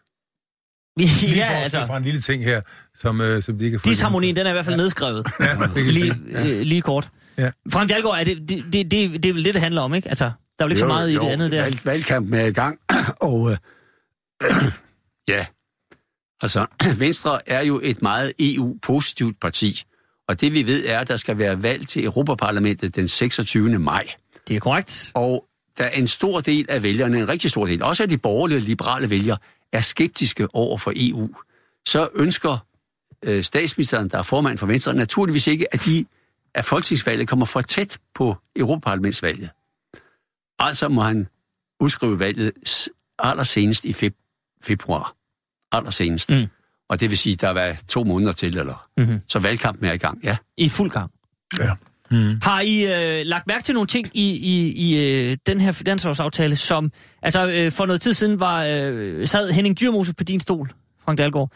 [1.36, 2.62] Ja, altså, fra en lille ting her,
[2.96, 5.28] som, øh, som de ikke har disharmonien, den er i hvert fald nedskrevet.
[5.40, 6.60] Ja, kan jeg Lige, sige.
[6.60, 7.10] øh, lige kort.
[7.38, 7.52] Ja.
[7.72, 10.10] Frank Jalgaard, er det, det, det, det, det er vel det, det handler om, ikke?
[10.10, 11.62] Altså, der er vel ikke så meget i det andet der.
[11.62, 12.80] Valg, valgkampen er i gang,
[13.22, 13.58] og øh,
[15.34, 15.46] ja,
[16.42, 16.66] altså
[16.98, 19.84] Venstre er jo et meget EU-positivt parti,
[20.28, 23.80] og det vi ved er, at der skal være valg til Europaparlamentet den 26.
[23.80, 24.08] maj.
[24.48, 25.12] Det er korrekt.
[25.16, 25.46] Og
[25.78, 28.60] der er en stor del af vælgerne, en rigtig stor del, også af de borgerlige
[28.60, 29.38] liberale vælgere,
[29.74, 31.30] er skeptiske over for EU.
[31.88, 32.58] Så ønsker
[33.24, 36.06] øh, statsministeren, der er formand for Venstre, naturligvis ikke, at de
[36.56, 39.50] at folketingsvalget kommer for tæt på Europaparlamentsvalget.
[40.60, 41.28] Altså må han
[41.80, 42.52] udskrive valget
[43.20, 45.16] allersenest i feb- februar.
[45.72, 46.30] Allersenest.
[46.30, 46.48] Mm.
[46.90, 49.22] Og det vil sige, at der var to måneder til, eller mm-hmm.
[49.28, 50.38] så valgkampen er i gang, ja.
[50.58, 51.12] I fuld gang.
[51.60, 51.74] Ja.
[52.12, 52.40] Mm.
[52.44, 56.56] Har I øh, lagt mærke til nogle ting i, i, i øh, den her finanslovsaftale,
[56.56, 56.92] som...
[57.22, 60.70] Altså, øh, for noget tid siden var, øh, sad Henning Dyrmose på din stol,
[61.06, 61.52] Frank Dalgaard,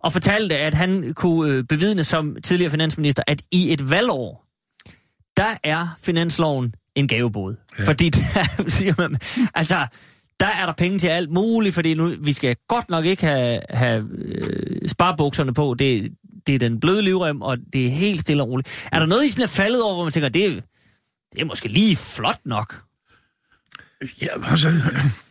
[0.00, 4.44] og fortalte, at han kunne øh, bevidne som tidligere finansminister, at i et valgår,
[5.36, 7.56] der er finansloven en gavebod.
[7.78, 7.84] Ja.
[7.84, 9.16] Fordi der, siger man,
[9.54, 9.86] altså,
[10.40, 13.60] der er der penge til alt muligt, fordi nu, vi skal godt nok ikke have,
[13.70, 15.74] have øh, sparebukserne på.
[15.78, 16.12] Det,
[16.46, 18.88] det er den bløde livrem, og det er helt stille og roligt.
[18.92, 20.64] Er der noget, I sådan er faldet over, hvor man tænker, det,
[21.32, 22.82] det er måske lige flot nok?
[24.22, 24.68] Ja, altså,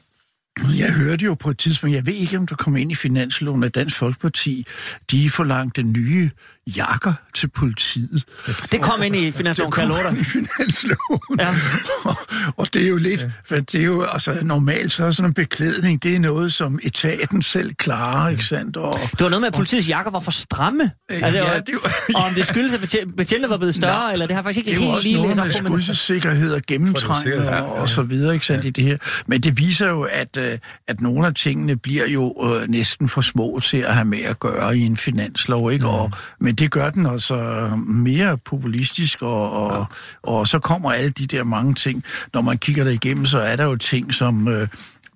[0.82, 3.64] jeg hørte jo på et tidspunkt, jeg ved ikke, om du kom ind i finansloven
[3.64, 4.66] af Dansk Folkeparti,
[5.12, 6.30] de forlangte nye
[6.76, 8.24] jakker til politiet.
[8.72, 11.40] Det kom ind i finansloven, kan jeg i finansloven.
[11.40, 11.56] Ja.
[12.04, 12.16] og,
[12.58, 13.30] og det er jo lidt, ja.
[13.46, 16.80] for det er jo, altså normalt så er sådan en beklædning, det er noget, som
[16.84, 18.78] etaten selv klarer, ikke sandt?
[18.78, 20.92] Og, Det var noget med, at politiets jakker var for stramme.
[21.12, 23.76] Øh, Altså, ja, og- det var- og om det skyldes, at betjent- betjentene var blevet
[23.76, 24.14] større, Nej.
[24.14, 25.70] eller det har faktisk det ikke er jo helt også lige noget læst op med
[25.70, 25.76] på.
[25.76, 25.84] Men...
[25.84, 27.82] skudsesikkerhed og gennemtræng Tror, det er sikkert, og, ja.
[27.82, 28.98] og så videre, ikke sandt, i det her.
[29.28, 30.58] Men det viser jo, at, øh,
[30.88, 34.40] at nogle af tingene bliver jo øh, næsten for små til at have med at
[34.40, 35.88] gøre i en finanslov, ikke?
[35.88, 39.86] Og, men det gør den altså mere populistisk, og, og,
[40.24, 42.04] og så kommer alle de der mange ting.
[42.34, 44.48] Når man kigger der igennem, så er der jo ting, som...
[44.48, 44.68] Øh,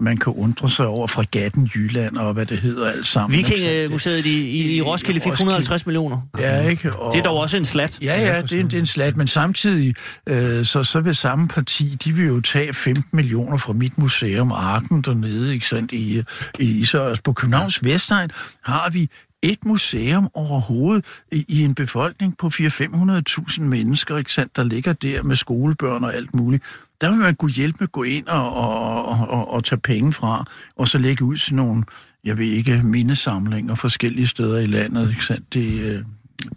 [0.02, 3.38] man kan undre sig over fregatten Jylland og hvad det hedder alt sammen.
[3.38, 5.32] Vikingmuseet i, i, i Roskilde fik Roskilde.
[5.32, 6.22] 150 millioner.
[6.40, 6.96] Ja, ikke?
[6.96, 8.00] Og, Det er dog også en slat.
[8.02, 9.96] Ja, ja, det er, det er en slat, men samtidig,
[10.28, 14.52] øh, så, så vil samme parti, de vil jo tage 15 millioner fra mit museum,
[14.52, 16.24] Arken, dernede, ikke sandt, i,
[16.60, 18.32] i så altså på Københavns Vestegn
[18.62, 19.10] har vi
[19.42, 25.24] et museum overhovedet i, i en befolkning på 400-500.000 mennesker, ikke sandt, der ligger der
[25.24, 26.64] med skolebørn og alt muligt.
[27.02, 29.80] Der vil man kunne hjælpe med at gå ind og, og, og, og, og tage
[29.80, 31.84] penge fra, og så lægge ud til nogle,
[32.24, 35.54] jeg ved ikke, mindesamlinger forskellige steder i landet, ikke sandt.
[35.54, 36.04] Det, øh,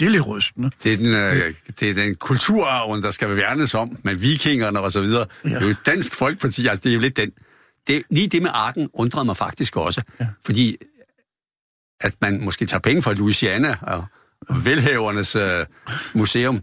[0.01, 0.71] det er lidt rystende.
[0.85, 4.93] Det er, den, øh, det er den kulturarven, der skal værnes om, med vikingerne og
[4.93, 5.27] så videre.
[5.45, 5.49] Ja.
[5.49, 7.31] Det er jo dansk folkeparti, altså det er jo lidt den.
[7.87, 10.27] Det, lige det med arken undrede mig faktisk også, ja.
[10.45, 10.77] fordi
[12.05, 14.05] at man måske tager penge fra Louisiana og
[14.65, 15.67] velhavernes øh,
[16.15, 16.63] museum,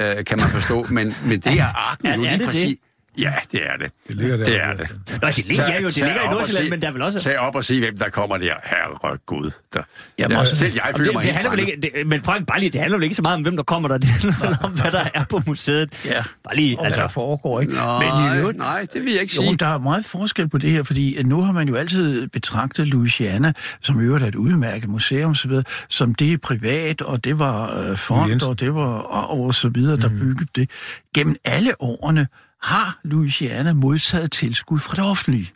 [0.00, 2.68] øh, kan man forstå, men, men det er arken nu er lige præcis.
[2.68, 2.78] det?
[3.18, 3.90] Ja, det er det.
[4.08, 4.44] Det ligger der.
[4.44, 4.88] Det er det.
[5.22, 6.92] Nå, det ligger, ja, jo, det Tag ligger i op og Nordsjælland, men der er
[6.92, 7.20] vel også...
[7.20, 8.54] Tag op og se, hvem der kommer der.
[8.64, 9.50] Herre Gud.
[9.74, 9.82] Der.
[10.18, 12.40] Jamen, Ja, også- selv jeg føler det, mig det handler vel ikke, det, men prøv
[12.46, 14.56] bare lige, det handler vel ikke så meget om, hvem der kommer der, det handler
[14.62, 16.04] om, hvad der er på museet.
[16.06, 16.22] Ja.
[16.44, 17.72] Bare lige, Og altså, hvad der foregår, ikke?
[17.74, 19.56] Nej, i øvrigt- nej, det vil jeg ikke Jo, sige.
[19.56, 22.88] der er meget forskel på det her, fordi at nu har man jo altid betragtet
[22.88, 27.24] Louisiana, som i øvrigt er et udmærket museum, så videre, som det er privat, og
[27.24, 28.50] det var øh, fond, Jensen.
[28.50, 30.70] og det var og, og så videre, der byggede det.
[31.14, 32.26] Gennem alle årene
[32.64, 35.52] har Louisiana modtaget tilskud fra det offentlige.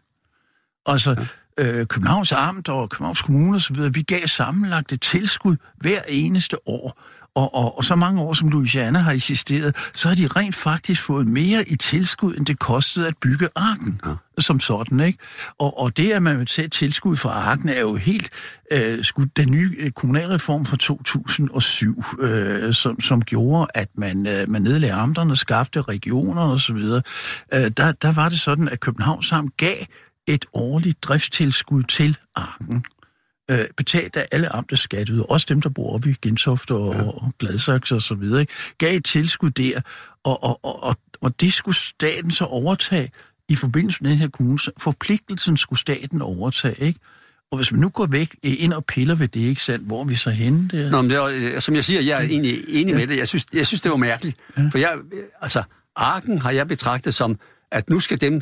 [0.86, 1.26] Altså,
[1.58, 7.00] øh, Københavns Amt og Københavns Kommune videre, vi gav sammenlagt et tilskud hver eneste år.
[7.38, 11.02] Og, og, og så mange år, som Louisiana har eksisteret, så har de rent faktisk
[11.02, 14.10] fået mere i tilskud, end det kostede at bygge arken ja.
[14.38, 15.18] som sådan, ikke?
[15.58, 18.30] Og, og det, at man vil tage tilskud fra arken, er jo helt
[18.72, 24.50] øh, skudt den nye øh, kommunalreform fra 2007, øh, som, som gjorde, at man, øh,
[24.50, 27.02] man nedlagde amterne, skabte regioner og så videre.
[27.54, 29.76] Øh, der, der var det sådan, at Københavns Amt gav
[30.26, 32.84] et årligt driftstilskud til arken
[33.48, 37.02] øh, betalt af alle amtets skatteydere, også dem, der bor oppe i Gentofte og, ja.
[37.02, 38.52] og Gladsaxe og så videre, ikke?
[38.78, 39.80] gav et tilskud der,
[40.24, 43.10] og, og, og, og, og det skulle staten så overtage
[43.48, 44.58] i forbindelse med den her kommune.
[44.78, 47.00] Forpligtelsen skulle staten overtage, ikke?
[47.50, 50.00] Og hvis man nu går væk øh, ind og piller ved det, ikke sandt, hvor
[50.00, 50.90] er vi så henne der?
[50.90, 53.18] Nå, men det var, øh, som jeg siger, jeg er egentlig enig med det.
[53.18, 54.36] Jeg synes, jeg synes, det var mærkeligt.
[54.70, 55.62] For jeg, øh, altså,
[55.96, 57.38] arken har jeg betragtet som,
[57.70, 58.40] at nu skal dem,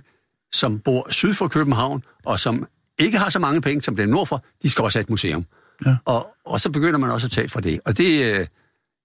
[0.53, 2.67] som bor syd for København, og som
[3.01, 5.47] ikke har så mange penge som dem nordfor, de skal også have et museum.
[5.87, 5.97] Ja.
[6.05, 7.81] Og, og så begynder man også at tage for det.
[7.85, 8.47] Og det, øh,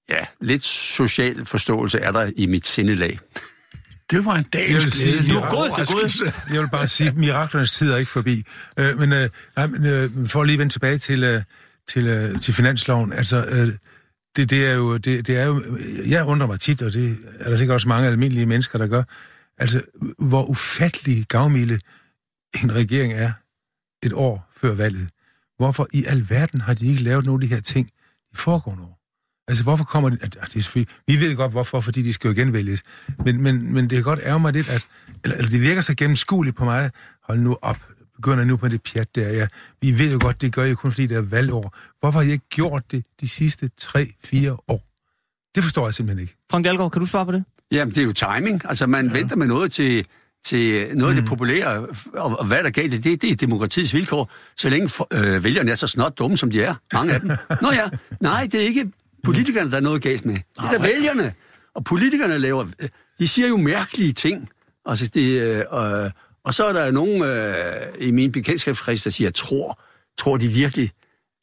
[0.09, 3.19] ja, lidt social forståelse er der i mit sindelag.
[4.11, 5.29] Det var en Jeg dagens vil sige, glæde.
[5.29, 6.31] du er god, du er god.
[6.53, 8.43] Jeg vil bare sige, at miraklernes tid er ikke forbi.
[8.77, 11.41] Øh, men, øh, nej, men øh, for at lige vende tilbage til, øh,
[11.87, 13.67] til, øh, til finansloven, altså, øh,
[14.35, 15.63] det, det, er jo, det, det er jo,
[16.07, 19.03] jeg undrer mig tit, og det er der sikkert også mange almindelige mennesker, der gør,
[19.57, 19.81] altså,
[20.19, 21.79] hvor ufattelig gavmilde
[22.63, 23.31] en regering er
[24.04, 25.10] et år før valget.
[25.58, 27.88] Hvorfor i alverden har de ikke lavet nogle af de her ting
[28.32, 29.02] i foregående år?
[29.47, 30.24] Altså, hvorfor kommer det...
[30.24, 32.84] At, at det er vi ved godt, hvorfor, fordi de skal jo genvælges.
[33.26, 34.88] Men, men, men det kan godt ærge mig lidt, at...
[35.24, 36.91] Eller, eller det virker så gennemskueligt på mig.
[37.24, 37.78] Hold nu op.
[38.16, 39.30] Begynder nu på det pjat der.
[39.30, 39.47] Ja,
[39.82, 41.76] vi ved jo godt, det gør I kun, fordi det er valgår.
[41.99, 43.97] Hvorfor har I ikke gjort det de sidste 3-4
[44.68, 44.84] år?
[45.56, 46.36] Det forstår jeg simpelthen ikke.
[46.52, 47.43] Frank Dahlgaard, kan du svare på det?
[47.72, 48.62] Jamen, det er jo timing.
[48.66, 49.14] Altså, man ja.
[49.14, 50.06] venter med noget til
[50.45, 53.21] til noget af det populære, og, og hvad er der galt i det?
[53.21, 56.63] Det er demokratiets vilkår, så længe for, øh, vælgerne er så snot dumme, som de
[56.63, 57.29] er, mange af dem.
[57.61, 57.89] Nå ja,
[58.21, 58.91] nej, det er ikke
[59.23, 60.33] politikerne, der er noget galt med.
[60.33, 61.33] Det er der vælgerne.
[61.75, 62.89] Og politikerne laver, øh,
[63.19, 64.49] de siger jo mærkelige ting.
[64.85, 66.11] Altså det, øh, og,
[66.43, 67.55] og så er der nogen øh,
[67.99, 69.81] i min bekendtskabskreds, der siger, tror,
[70.17, 70.89] tror de virkelig,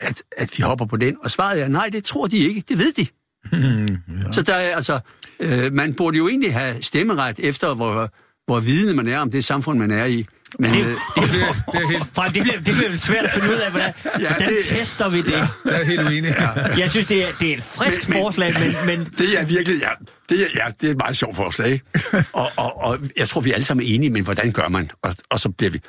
[0.01, 1.17] at, at vi hopper på den?
[1.23, 2.63] Og svaret er, nej, det tror de ikke.
[2.69, 3.07] Det ved de.
[4.25, 4.33] ja.
[4.33, 5.01] Så der er altså,
[5.41, 8.11] øh, man burde jo egentlig have stemmeret efter, hvor,
[8.49, 10.27] hvor vidende man er om det samfund, man er i.
[10.59, 11.33] Men, Det, øh, det, det,
[11.73, 15.09] det, det, bliver, det bliver svært at finde ud af, hvordan, Ja, hvordan det- tester
[15.09, 15.33] vi det.
[15.33, 16.35] Jeg er helt uenig.
[16.39, 16.77] Ja.
[16.79, 19.81] Jeg synes, det er, det er et frisk Men- forslag, men, men Det er virkelig,
[19.81, 19.89] ja,
[20.29, 21.73] det er, ja, det er et meget sjovt forslag.
[21.73, 21.85] ikke?
[22.33, 24.91] og, og, og jeg tror, vi alle sammen er enige, men hvordan gør man?
[25.03, 25.81] Og, og så bliver vi...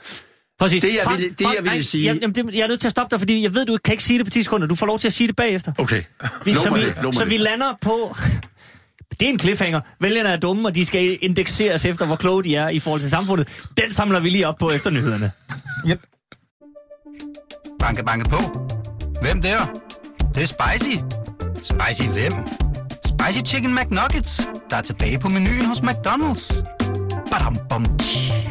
[0.60, 0.82] præcis.
[0.82, 2.68] Det, jeg Frank- ville- det, Frank, jeg ville nej, sige- Jamen, jamen, det, jeg er
[2.68, 4.44] nødt til at stoppe dig, fordi jeg ved, du kan ikke sige det på 10
[4.44, 4.68] sekunder.
[4.68, 5.72] Du får lov til at sige det bagefter.
[5.78, 6.04] Okay,
[6.46, 7.30] Vi, så, vi, det, så det.
[7.30, 8.16] vi lander på...
[9.20, 9.82] Det er en cliffhanger.
[10.00, 13.10] Vælgerne er dumme, og de skal indekseres efter, hvor kloge de er i forhold til
[13.10, 13.48] samfundet.
[13.78, 15.32] Den samler vi lige op på efter nyhederne.
[17.80, 18.70] Banke, banke på.
[19.22, 19.66] Hvem der?
[20.18, 20.98] Det, det er spicy.
[21.62, 22.34] Spicy hvem?
[23.06, 26.64] Spicy Chicken McNuggets, der er tilbage på menuen hos McDonald's.
[27.32, 28.49] Badum, bom, tji.